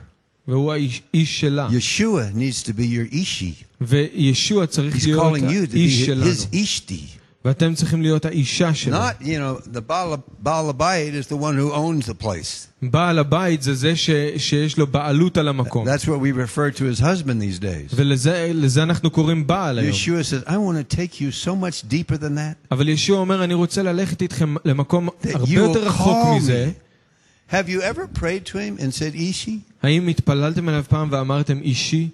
[0.47, 1.69] והוא האיש איש שלה.
[1.69, 3.63] Yeshua needs to be your ishi.
[3.81, 6.25] וישוע צריך He's להיות calling you to be האיש שלנו.
[6.25, 7.10] his ishti.
[7.45, 8.97] ואתם צריכים להיות האישה שלו.
[8.97, 12.67] Not, you know, the Baal, Baal Abayit is the one who owns the place.
[12.81, 15.87] בעל הבית זה זה ש, שיש לו בעלות על המקום.
[15.87, 17.93] That's what we refer to as husband these days.
[17.95, 19.91] ולזה לזה אנחנו קוראים בעל היום.
[19.93, 22.55] Yeshua says, I want to take you so much deeper than that.
[22.71, 26.37] אבל ישוע אומר, אני רוצה ללכת איתכם למקום That הרבה you will יותר רחוק call
[26.37, 26.71] מזה.
[26.71, 27.53] me.
[27.53, 29.59] Have you ever prayed to him and said, Ishi?
[29.83, 32.09] האם התפללתם אליו פעם ואמרתם אישי?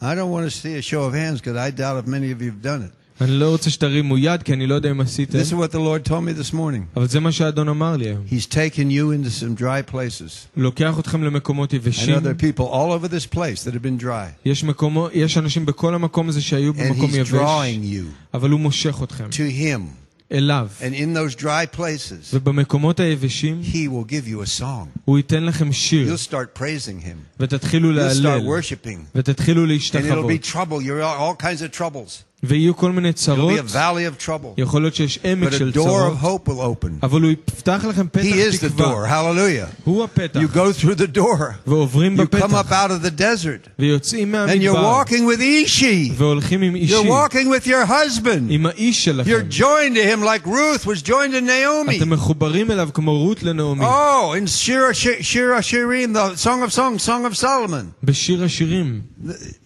[0.00, 2.40] I don't want to see a show of hands because I doubt if many of
[2.42, 2.92] you have done it.
[3.20, 5.78] אני לא רוצה שתרימו יד, כי אני לא יודע אם עשיתם, This is what the
[5.78, 6.96] Lord told me this morning.
[6.96, 8.24] אבל זה מה שהאדון אמר לי היום.
[8.30, 10.46] He's taken you into some dry places.
[10.54, 12.14] הוא לוקח אתכם למקומות I יבשים.
[12.14, 14.30] know there are people all over this place that have been dry.
[14.44, 18.50] יש, מקומו, יש אנשים בכל המקום הזה שהיו And במקום he's יבש, drawing you אבל
[18.50, 19.80] הוא מושך אתכם to him.
[20.32, 20.68] אליו.
[20.80, 24.88] And in those dry places, ובמקומות היבשים, he will give you a song.
[25.04, 27.40] הוא ייתן לכם שיר, You'll start praising him.
[27.40, 28.98] ותתחילו You'll start להלל, worshiping.
[29.14, 30.26] ותתחילו And it'll להשתחוות.
[30.26, 30.82] be trouble.
[30.82, 32.24] You're all, all kinds of troubles.
[32.46, 34.54] ויהיו כל מיני It'll צרות, be a valley of trouble.
[34.58, 36.52] יכול להיות שיש עמק But a של door of צרות, hope will
[36.84, 36.90] open.
[37.02, 38.82] אבל הוא יפתח לכם He is פתח the door.
[38.82, 39.08] תקווה.
[39.10, 39.68] Hallelujah.
[39.84, 40.40] הוא הפתח.
[40.40, 41.42] You go through the door.
[41.66, 43.68] ועוברים You come up בפתח, out of the desert.
[43.78, 46.12] ויוצאים And you're מהמדבר, walking with Ishi.
[46.16, 48.50] והולכים עם אישי, You're walking with your husband.
[48.50, 49.30] עם האיש שלכם.
[49.30, 51.96] You're joined to him like Ruth was joined to Naomi.
[51.98, 53.84] אתם מחוברים אליו כמו רות לנעמי.
[53.84, 59.00] Oh, in Shira, Shira, Shira Shirim, the Song of Songs, Song of Solomon, בשיר השירים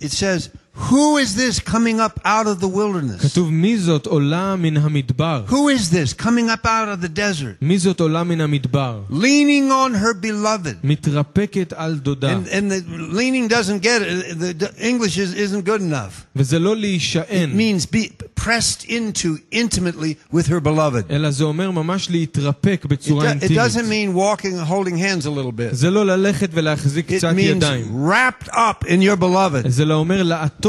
[0.01, 0.49] it says,
[0.91, 3.23] Who is this coming up out of the wilderness?
[3.23, 5.45] כתוב מי זאת עולה מן המדבר.
[5.49, 7.57] Who is this coming up out of the desert?
[7.63, 9.01] מי זאת עולה מן המדבר?
[9.11, 10.75] Leaning on her beloved.
[10.85, 12.33] מתרפקת על דודה.
[12.33, 14.39] And, and the leaning doesn't get it.
[14.39, 16.25] The, the English is, isn't good enough.
[16.37, 18.11] וזה לא It להישען, means be
[18.41, 21.11] pressed into intimately with her beloved.
[21.11, 24.11] אלא זה אומר ממש להתרפק It, בצורה do- it doesn't אינטימית.
[24.11, 25.73] mean walking, holding hands a little bit.
[25.75, 28.07] זה לא ללכת ולהחזיק It קצת means ידיים.
[28.09, 29.69] wrapped up in your beloved.
[29.69, 30.62] זה לא אומר לעטוף.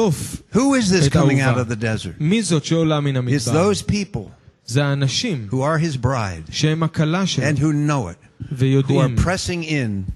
[0.54, 1.62] Who is this את coming out האהובה.
[1.62, 2.16] of the desert?
[2.20, 3.72] מי זאת שעולה מן It's המדבר?
[3.72, 4.30] those people
[4.66, 8.54] זה האנשים who are his bride שהם הכלה and שלו who know it, who are
[8.56, 10.12] ויודעים, pressing in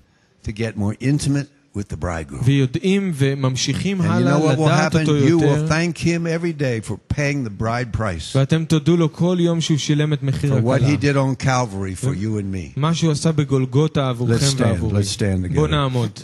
[0.47, 2.43] to get more intimate with the bridegroom.
[2.43, 4.99] ויודעים וממשיכים And you הלאה know what will לדעת happen?
[4.99, 8.97] אותו You will יותר, thank him every day for paying the bride price ואתם תודו
[8.97, 10.87] לו כל יום שהוא שילם את מחיר for what הכלה.
[10.87, 12.73] he did on Calvary for you and me.
[12.77, 15.01] מה שהוא עשה בגולגותה Let's עבורכם stand, ועבורי.
[15.01, 15.19] let's stand
[15.51, 15.55] together.
[15.55, 16.19] בואו נעמוד.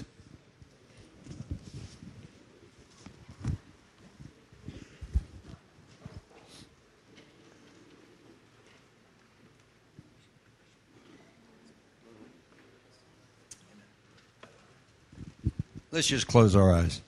[15.93, 17.01] Let's just close our eyes.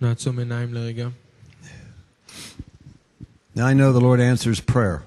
[0.00, 1.08] נעצום עיניים לרגע.
[3.56, 4.98] Now I know the Lord answers prayer.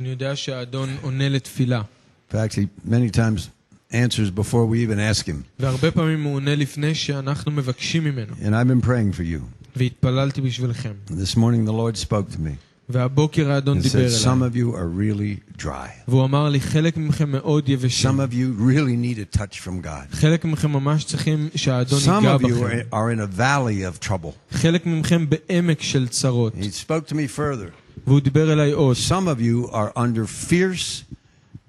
[0.00, 1.82] אני יודע שהאדון עונה לתפילה,
[2.30, 3.48] In fact, he many times
[3.92, 5.42] answers before we even ask him.
[5.58, 9.40] והרבה פעמים הוא עונה לפני שאנחנו מבקשים ממנו, And I've been praying for you.
[9.76, 10.92] והתפללתי בשבילכם.
[11.10, 12.56] This morning the Lord spoke to me
[12.90, 15.88] והבוקר האדון and דיבר said, Some אליי, of you are really dry.
[16.08, 19.84] והוא אמר לי, חלק מכם מאוד יבשים, Some of you really need a touch from
[19.86, 20.16] God.
[20.16, 24.04] חלק מכם ממש צריכים שהאדון Some ייגע of you בכם, are, are in a valley
[24.04, 24.32] of trouble.
[24.52, 27.70] חלק מכם בעמק של צרות, He spoke to me further.
[28.06, 28.96] והוא דיבר אליי עוד.
[29.08, 31.04] Some of you are under fierce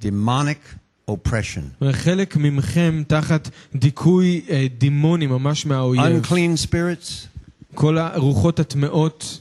[0.04, 0.76] demonic
[1.12, 1.64] oppression.
[1.82, 6.24] וחלק מכם תחת דיכוי אה, דימוני ממש מהאויב.
[6.24, 7.28] Unclean spirits,
[7.76, 9.40] כל הרוחות הטמעות,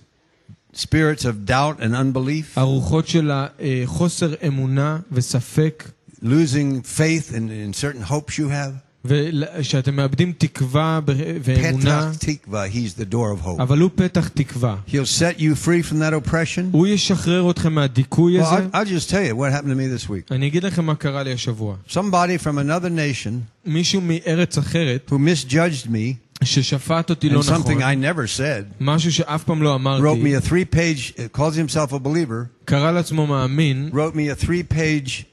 [0.74, 5.90] spirits of doubt and unbelief, הרוחות של החוסר אמונה וספק,
[6.22, 8.72] losing faith in, in certain hopes you have.
[9.08, 11.12] ושאתם מאבדים תקווה ב-
[11.44, 13.62] ואמונה, Petach tikva, he's the door of hope.
[13.62, 14.76] אבל הוא פתח תקווה.
[14.88, 16.62] He'll set you free from that oppression.
[16.72, 18.56] הוא ישחרר אתכם מהדיכוי Well, הזה.
[18.56, 20.30] I'll, I'll just tell you what happened to me this week.
[20.34, 21.76] אני אגיד לכם מה קרה לי השבוע.
[21.88, 23.32] Somebody from another nation
[23.66, 28.74] מישהו מארץ אחרת, who misjudged me ששפט אותי לא and something נכון, I never said
[28.80, 32.90] משהו שאף פעם לא wrote אמרתי, me a three page, calls himself a believer, קרא
[32.90, 35.24] לעצמו מאמין, wrote me a three page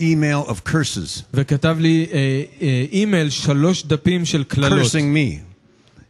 [0.00, 5.45] email of curses, וכתב לי אה, אה, אימייל שלוש דפים של קללות, cursing me.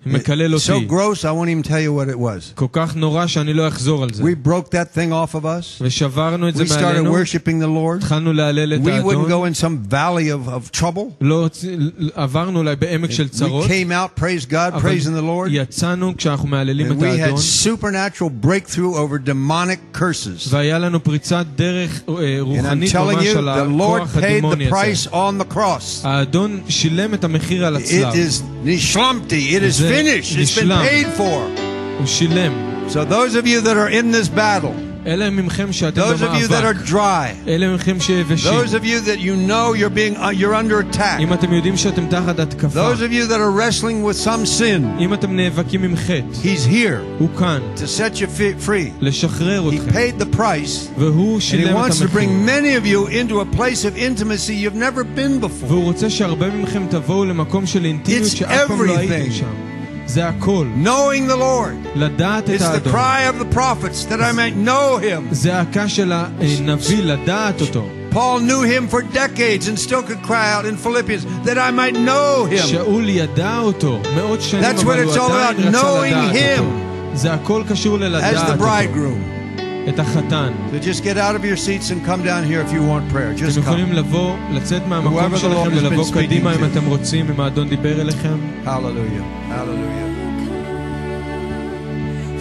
[0.06, 0.86] מקלל So אותי.
[0.88, 2.54] gross, I won't even tell you what it was.
[2.54, 4.22] כל כך נורא שאני לא אחזור על זה.
[4.22, 5.80] We broke that thing off of us.
[5.80, 7.96] ושברנו את זה We started מעלינו, worshiping the Lord.
[8.04, 11.00] התחלנו להלל את We wouldn't האדון, go in some valley of, of trouble.
[11.20, 11.66] לא, הוצ-
[12.14, 15.50] עברנו אולי בעמק של We צרות, came out, praise God, אבל praising the Lord.
[15.50, 20.48] יצאנו כשאנחנו מהללים And את we had האדון, supernatural breakthrough over demonic curses.
[20.50, 24.16] והיה לנו פריצת דרך אה, And I'm רוחנית telling ממש you, על the Lord הכוח
[24.16, 24.76] paid הדימוני the הזה.
[24.76, 26.04] price on the cross.
[26.06, 29.30] האדון שילם את המחיר על It הצלב, is nishlamti.
[29.52, 30.32] It is זה finished.
[30.32, 30.82] It's been נשלם.
[30.84, 31.60] paid for.
[31.98, 32.52] הוא שילם.
[32.88, 34.74] So those of you that are in this battle,
[35.06, 36.88] אלה מכם שאתם Those of you that are במאבק.
[36.90, 37.48] dry.
[37.48, 38.52] אלה מכם שיבשים.
[38.52, 41.20] Those of you that you know you're being uh, you're under attack.
[41.20, 42.92] אם אתם יודעים שאתם תחת התקפה.
[42.92, 45.00] Those of you that are wrestling with some sin.
[45.00, 46.24] אם אתם נאבקים עם חטא.
[46.42, 47.60] He's here הוא כאן.
[47.76, 48.90] to set you fi- free.
[49.00, 49.90] לשחרר He אתכם.
[49.90, 50.98] paid the price.
[50.98, 52.18] והוא And he שילם את wants to המחיר.
[52.20, 55.66] bring many of you into a place of intimacy you've never been before.
[55.68, 59.42] והוא רוצה שהרבה מכם תבואו למקום של אינטימיות It's שאף פעם לא everything.
[60.75, 61.75] Knowing the Lord
[62.55, 65.27] is the cry of the prophets that I might know him.
[68.11, 71.93] Paul knew him for decades and still could cry out in Philippians that I might
[71.93, 72.57] know him.
[74.61, 76.63] That's what it's all about, knowing him.
[78.23, 79.21] as the bridegroom.
[79.88, 80.52] את החתן.
[80.72, 83.30] So just get out of your seats and come down here if you want prayer.
[83.36, 83.94] אתם Just יכולים come.
[83.96, 86.66] לבוא, לצאת מהמקום Whoever the שלכם Lord has ולבוא been speaking קדימה אם to.
[86.72, 88.38] אתם רוצים, אם האדון דיבר אליכם.
[88.64, 89.24] Hallelujah.
[89.50, 90.08] Hallelujah.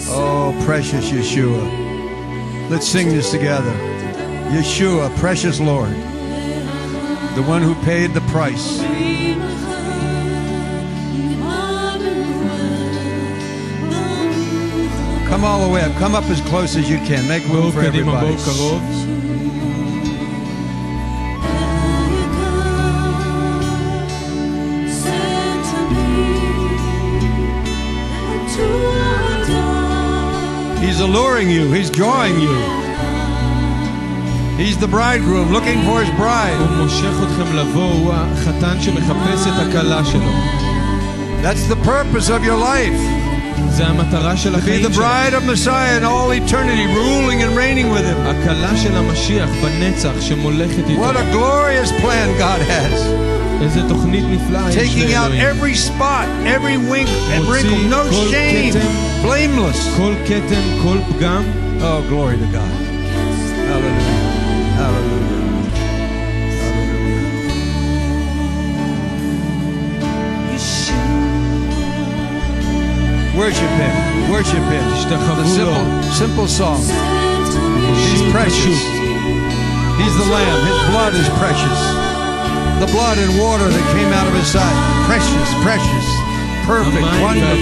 [0.10, 1.64] Oh, precious Yeshua.
[2.70, 3.76] Let's sing this together.
[4.56, 5.94] Yeshua, precious Lord,
[7.38, 8.68] the one who paid the price.
[15.37, 15.93] Come all the way up.
[15.97, 17.29] Come up as close as you can.
[17.29, 18.29] Make room for everybody.
[30.81, 31.71] He's alluring you.
[31.71, 32.57] He's drawing you.
[34.57, 36.57] He's the bridegroom looking for his bride.
[41.43, 43.16] That's the purpose of your life
[43.76, 45.04] זה המטרה של To be החיים the שלו.
[45.04, 48.28] bride of Messiah in all eternity, ruling and reigning with him.
[48.28, 51.02] הכלה של המשיח בנצח שמולכת איתו.
[51.06, 53.02] What a glorious plan God has.
[53.62, 55.42] איזה תוכנית נפלאה יש Taking out לאלוהים.
[55.42, 59.28] every spot, every wink and מוציא wrinkle, no כל shame, כתם.
[59.28, 59.98] blameless.
[59.98, 61.44] כל כתם, כל פגם,
[61.82, 62.75] Oh, glory to God.
[73.37, 74.31] Worship Him.
[74.33, 74.85] Worship Him.
[75.37, 76.81] The simple, simple song.
[76.81, 78.81] He's precious.
[80.01, 80.59] He's the Lamb.
[80.65, 81.81] His blood is precious.
[82.81, 84.73] The blood and water that came out of His side.
[85.05, 86.07] Precious, precious,
[86.65, 87.61] perfect, wonderful.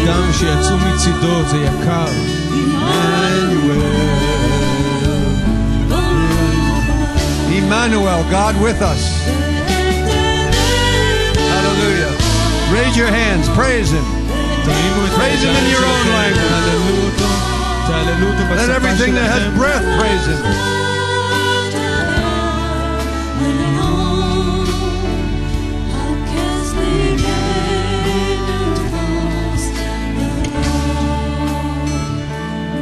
[7.51, 9.27] Emmanuel, God with us.
[11.51, 12.14] Hallelujah.
[12.72, 14.14] Raise your hands, praise Him.
[14.65, 16.51] Praise Him in your own language.
[18.57, 20.43] Let everything that has breath praise Him.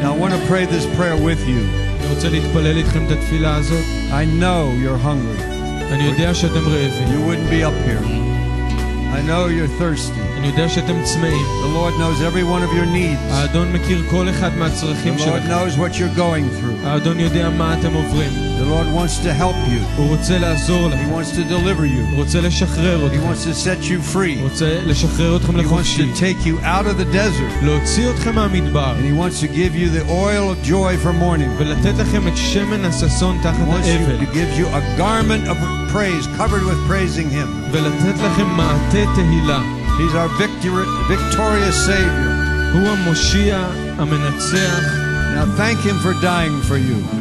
[0.00, 1.60] Now I want to pray this prayer with you.
[4.12, 5.38] I know you're hungry.
[7.10, 8.02] You wouldn't be up here.
[9.16, 10.31] I know you're thirsty.
[10.41, 11.45] אני יודע שאתם צמאים.
[11.63, 13.33] The Lord knows every one of your needs.
[13.33, 15.47] האדון מכיר כל אחד The מהצרכים Lord שלכם.
[15.49, 16.87] knows what you're going through.
[16.87, 18.31] האדון יודע מה אתם עוברים.
[18.59, 19.81] The Lord wants to help you.
[19.97, 21.11] הוא רוצה לעזור He לכם.
[21.13, 22.09] wants to deliver you.
[22.11, 23.29] הוא רוצה לשחרר He אתכם.
[23.31, 24.39] wants to set you free.
[24.39, 26.03] הוא רוצה לשחרר אתכם He wants לחופשי.
[26.13, 27.63] to take you out of the desert.
[27.65, 28.93] להוציא אתכם מהמדבר.
[28.99, 31.49] And He wants to give you the oil of joy for mourning.
[31.57, 34.19] ולתת לכם את שמן הששון תחת He wants you האבל.
[34.19, 35.57] to give you a garment of
[35.93, 37.47] praise covered with praising Him.
[37.71, 39.59] ולתת לכם מעטה תהילה.
[39.99, 42.33] He's our victor- victorious Savior.
[42.73, 44.83] הוא המושיע המנצח.
[45.35, 47.15] Now thank Him for dying for you.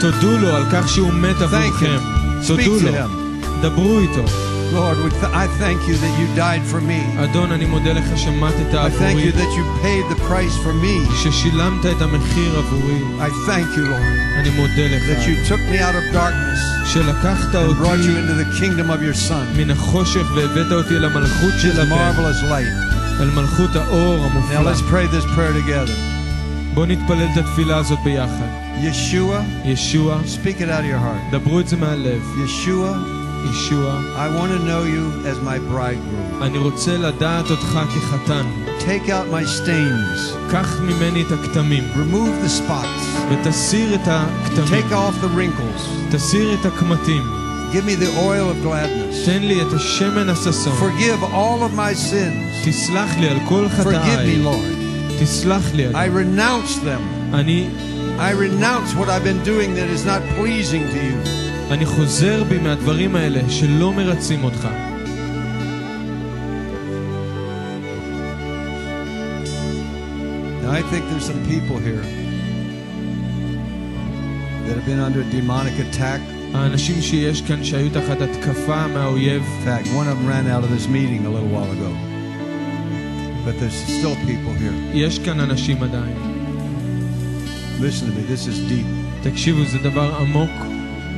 [0.00, 1.96] תודו לו על כך שהוא מת עבורכם.
[1.96, 2.46] him.
[2.46, 2.92] תודו Speak to לו.
[2.92, 3.08] him.
[3.62, 4.24] דברו איתו.
[4.72, 7.00] Lord, we th- I thank you that you died for me.
[7.24, 9.22] אדון, אני מודה לך שמתת I thank עבורי.
[9.28, 11.14] you that you paid the price for me.
[11.22, 12.98] ששילמת את המחיר עבורי.
[13.20, 15.02] I thank you, Lord, אני מודה לך.
[15.08, 18.90] that you took me out of darkness שלקחת and brought אותי you into the kingdom
[18.90, 23.20] of your Son, מן החושך והבאת אותי אל המלכות His של הבן, marvelous light.
[23.20, 24.72] אל מלכות האור Now המופלא.
[24.72, 25.98] let's pray this prayer together.
[26.74, 28.48] בואו נתפלל את התפילה הזאת ביחד.
[28.82, 31.32] Yeshua, ישוע, speak it out of your heart.
[31.32, 32.22] דברו את זה מהלב.
[33.44, 36.42] Yeshua, ישוע, I want to know you as my bridegroom.
[36.42, 38.46] אני רוצה לדעת אותך כחתן.
[38.80, 44.82] Take out my stains, קח ממני את הכתמים, remove the spots, ותסיר את הכתמים.
[44.82, 47.22] take off the wrinkles, תסיר את הקמטים.
[47.72, 50.72] give me the oil of gladness, תן לי את השמן הששון.
[50.80, 52.68] forgive all of my sins.
[52.68, 54.44] תסלח לי על כל Forgive me, חטאיי.
[54.44, 55.22] Lord.
[55.22, 57.34] תסלח לי I על renounce them.
[57.34, 57.66] אני,
[58.18, 61.18] I renounce what I've been doing that is not pleasing to you.
[61.72, 64.68] אני חוזר בי מהדברים האלה שלא מרצים אותך.
[70.62, 72.04] Now, I think there's some people here
[74.64, 76.20] that have been under demonic attack.
[76.54, 80.70] האנשים שיש כאן שהיו תחת התקפה מהאויב, In fact, one of them ran out of
[80.70, 81.90] this meeting a little while ago.
[83.44, 84.74] But there's still people here.
[84.94, 86.16] יש כאן אנשים עדיין.
[87.80, 88.86] Listen to me, this is deep.
[89.22, 90.50] תקשיבו, זה דבר עמוק,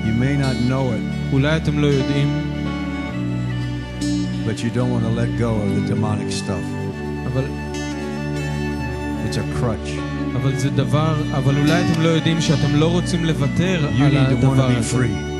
[0.06, 2.28] You may not know it, אולי אתם לא יודעים,
[4.46, 6.64] but you don't want to let go of the demonic stuff.
[7.26, 7.44] אבל,
[9.28, 9.90] It's a crutch.
[10.36, 14.30] אבל זה דבר, אבל אולי אתם לא יודעים שאתם לא רוצים לוותר You על need
[14.30, 14.96] to want to הדבר be הזה.
[14.98, 15.30] free.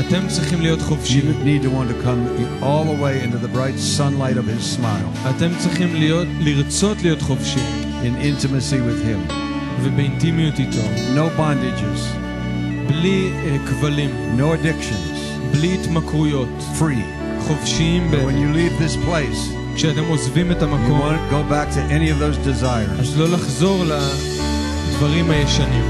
[0.00, 1.32] אתם צריכים להיות You חופשיים.
[1.44, 2.20] need to want to come
[2.62, 7.22] all the way into the bright sunlight of His smile אתם צריכים להיות, לרצות להיות
[7.22, 7.66] חופשיים,
[8.02, 9.32] in intimacy with Him.
[9.82, 10.82] ובאינטימיות איתו,
[11.14, 12.15] No bondages,
[12.86, 15.18] בלי אה, כבלים, no addictions,
[15.52, 17.02] בלי התמכרויות, free.
[17.48, 18.26] חופשיים But באמת.
[18.26, 21.80] when you leave this place, כשאתם עוזבים את you המקום, want to go back to
[21.92, 23.00] any of those desires.
[23.00, 25.84] אז לא לחזור לדברים הישנים.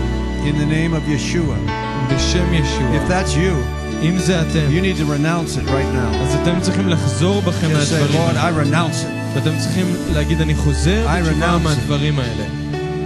[0.45, 1.71] In the name of Yeshua.
[2.15, 3.09] בשם If ישוע.
[3.09, 3.55] that's you,
[4.03, 6.17] אם זה אתם, you need to renounce it right now.
[6.23, 8.63] אז אתם צריכים לחזור בכם Just say, מהדברים Lord, I האלה.
[8.63, 9.09] renounce it.
[9.35, 11.63] ואתם צריכים להגיד, אני חוזר I בתשובה renounce it.
[11.65, 12.45] מהדברים האלה.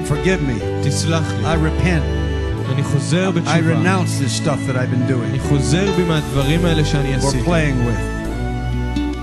[0.09, 0.87] Forgive me.
[0.89, 1.69] תסלח I לי.
[1.69, 2.20] repent.
[2.73, 3.57] אני חוזר I בתשובה.
[3.57, 7.45] renounce this stuff that I've been אני doing חוזר בי מהדברים האלה שאני or עשיתי.
[7.45, 8.17] playing with.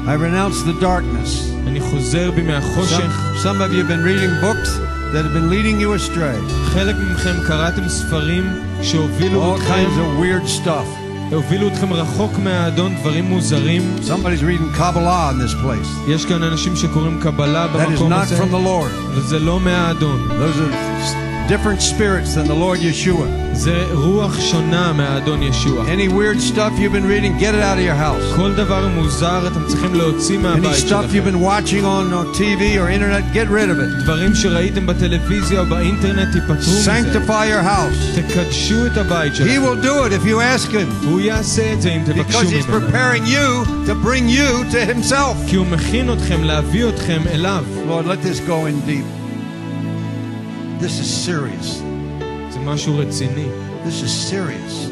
[0.08, 1.54] I renounce the darkness.
[1.68, 3.22] אני חוזר בי Some, מהחושך.
[3.44, 4.70] some of you have been reading books
[5.14, 6.54] that have been leading you astray.
[6.66, 8.44] חלק מכם קראתם ספרים
[8.82, 11.00] שהובילו All אתכם, kinds of weird stuff.
[11.34, 13.82] הובילו אתכם רחוק מהאדון, דברים מוזרים.
[14.08, 16.10] Somebody's reading Kabbalah in this place.
[16.12, 19.10] יש כאן אנשים שקוראים קבלה That is במקום not הזה, from the Lord.
[19.18, 20.28] וזה לא מהאדון.
[20.30, 23.28] Those are s- different spirits than the Lord Yeshua.
[23.56, 25.86] זה רוח שונה מהאדון ישוע.
[25.86, 28.36] Any weird stuff you've been reading, get it out of your house.
[28.36, 31.26] כל דבר מוזר אתם צריכים להוציא Any מהבית stuff you've שלכם.
[31.30, 34.04] been watching on, on TV or internet, get rid of it.
[34.04, 36.92] דברים שראיתם בטלוויזיה או באינטרנט, תיפטרו מזה.
[36.92, 38.20] Sanctify your house.
[38.22, 39.64] תקדשו את הבית He שלכם.
[39.64, 41.06] will do it if you ask him.
[41.06, 42.88] הוא יעשה את זה אם תבקשו Because he's ממנו.
[42.88, 45.50] preparing you to bring you to himself.
[45.50, 47.64] כי הוא מכין אתכם להביא אתכם אליו.
[47.88, 49.17] Lord, let this go in deep.
[50.80, 51.82] This is serious.
[52.54, 53.46] זה משהו רציני.
[53.86, 54.90] This is serious.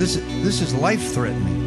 [0.00, 1.60] This, this is life threatening.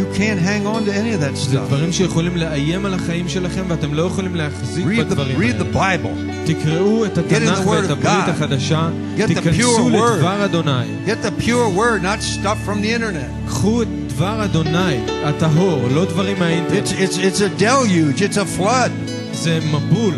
[0.00, 1.66] You can't hang on to any of that זה stuff.
[1.66, 5.78] דברים שיכולים לאיים על החיים שלכם ואתם לא יכולים להחזיק Read the, בדברים read the
[5.78, 5.96] האלה.
[6.04, 6.46] Bible.
[6.46, 8.30] תקראו את in התנ"ך the Word ואת of הברית God.
[8.30, 10.16] החדשה, Get the תיכנסו pure word.
[10.16, 10.84] לדבר אדוני.
[11.06, 13.48] Get the pure word, not stuff from the internet.
[13.48, 16.86] קחו את דבר אדוני, הטהור, לא דברים מהאינטרנט.
[16.86, 18.90] It's, it's, it's a deluge, it's a flood.
[19.32, 20.14] זה מבול.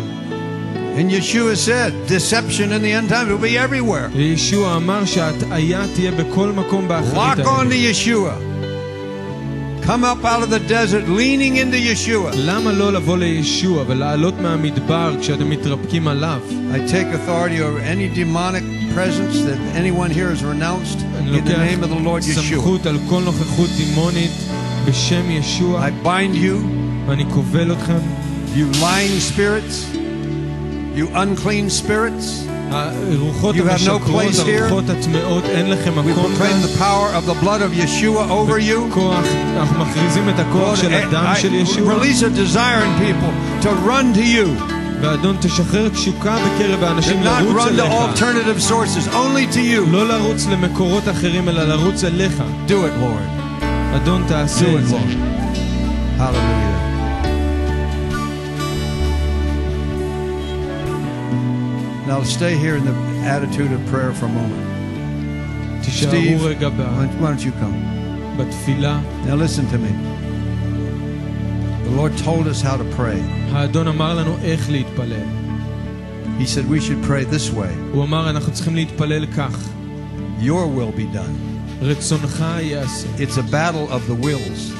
[0.99, 4.09] And Yeshua said, deception in the end times will be everywhere.
[4.15, 7.91] וישוע אמר שההטעיה תהיה בכל מקום באחרית Lock on to האלה.
[7.91, 8.55] Yeshua.
[9.85, 12.31] Come up out of the desert leaning into Yeshua.
[12.35, 16.39] למה לא לבוא לישוע ולעלות מהמדבר כשאתם מתרפקים עליו?
[16.73, 18.63] I take authority over any demonic
[18.95, 22.55] presence that anyone here has renounced אני in the name of the Lord לוקח Yeshua.
[22.55, 24.31] סמכות על כל נוכחות דימונית
[24.85, 26.65] בשם ישוע, I bind you,
[27.07, 27.99] ואני כובל אתכם.
[28.55, 29.97] you lying spirits,
[30.95, 32.47] you unclean spirits.
[32.71, 34.61] הרוחות You have no המשקרות, place here.
[34.63, 36.61] הרוחות הטמאות, אין לכם We מקום proclaim כאן.
[36.61, 38.93] the power of the blood of Yeshua over you.
[38.93, 39.25] כוח,
[39.57, 41.93] אנחנו מכריזים את הכוח Lord, של I- הדם של I ישוע.
[41.93, 44.63] release a desire in people to run to you,
[45.01, 47.91] ואדון, תשחרר תשוקה בקרב to האנשים not לרוץ run to אליך.
[47.93, 49.91] alternative sources, only to you.
[49.91, 52.43] לא לרוץ למקורות אחרים, אלא לרוץ אליך.
[52.67, 53.65] Do it, Lord.
[53.95, 54.95] אדון, Do תעשה it, את זה.
[56.19, 56.68] Lord.
[62.10, 62.92] Now stay here in the
[63.24, 65.84] attitude of prayer for a moment.
[66.10, 66.40] Steve,
[67.20, 67.76] why don't you come?
[69.26, 69.92] Now listen to me.
[71.84, 73.20] The Lord told us how to pray.
[76.36, 77.72] He said we should pray this way.
[80.40, 81.38] Your will be done.
[83.20, 84.72] It's a battle of the wills.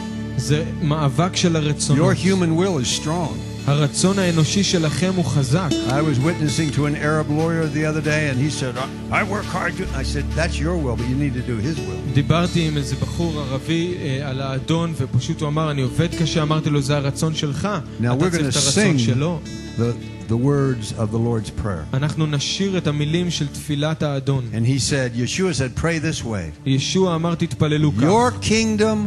[1.97, 3.39] Your human will is strong.
[3.68, 5.70] הרצון האנושי שלכם הוא חזק.
[5.88, 9.24] I was witnessing to an Arab lawyer the other day, and he said, "I I
[9.24, 9.84] work hard." To...
[10.02, 12.96] I said, "That's your will, but you need to do His will." דיברתי עם איזה
[12.96, 17.36] בחור ערבי אה, על האדון, ופשוט הוא אמר, אני עובד קשה, אמרתי לו, זה הרצון
[17.36, 17.68] שלך,
[18.02, 19.40] Now אתה we're צריך going את to הרצון sing שלו.
[19.78, 19.82] the
[20.30, 21.86] the words of the Lord's prayer.
[21.94, 24.44] אנחנו נשיר את המילים של תפילת האדון.
[24.54, 28.38] And he said, Yeshua said, "Pray this way: ישוע אמר, תתפללו Your כך.
[28.42, 28.98] kingdom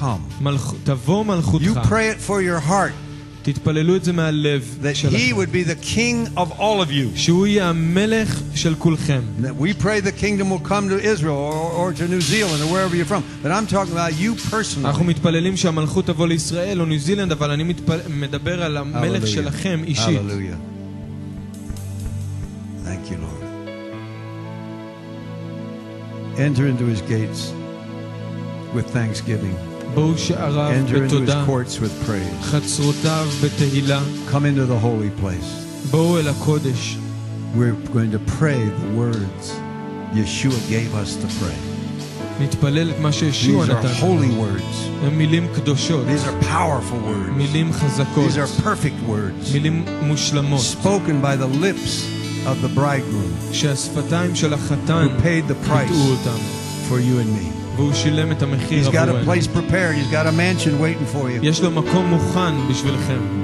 [0.00, 0.72] come." מלכ...
[0.84, 1.64] תבוא מלכותך.
[1.64, 2.92] You pray it for your heart
[3.42, 5.36] תתפללו את זה מהלב that He שלכם.
[5.36, 7.06] would be the King of all of you.
[7.18, 9.20] שהוא יהיה המלך של כולכם.
[9.42, 12.66] That we pray the kingdom will come to Israel or, or to New Zealand or
[12.74, 13.22] wherever you're from.
[13.42, 15.04] But I'm talking about you אנחנו personally.
[15.04, 17.98] מתפללים שהמלכות תבוא לישראל או ניו זילנד, אבל אני מתפל...
[18.20, 19.26] מדבר על המלך Hallelujah.
[19.26, 20.18] שלכם אישית.
[20.20, 20.58] Hallelujah.
[22.86, 23.44] Thank you, Lord.
[26.38, 27.52] Enter into his gates
[28.74, 29.56] with thanksgiving.
[29.94, 32.44] בואו שעריו Enter into his בתודה, courts with praise.
[32.44, 34.00] חצרותיו בתהילה,
[34.30, 35.90] Come into the holy place.
[35.90, 36.96] בואו אל הקודש.
[37.56, 39.52] We're going to pray the words
[40.14, 41.58] Yeshua gave us to pray.
[42.40, 43.88] נתפלל את מה שישוע These are נתן.
[44.00, 45.04] holy words.
[45.06, 47.30] הם מילים קדושות, These are powerful words.
[47.36, 49.52] מילים חזקות, These are perfect words.
[49.52, 52.04] מילים מושלמות, Spoken by the lips
[52.46, 56.38] of the bridegroom שהשפתיים של החתן who paid the price ביטאו אותם,
[56.90, 57.48] for you and me.
[57.76, 59.24] והוא שילם את המחיר He's got a עבורנו.
[59.32, 59.94] place prepared.
[59.96, 61.46] He's got a mansion waiting for you.
[61.46, 63.41] יש לו מקום מוכן בשבילכם.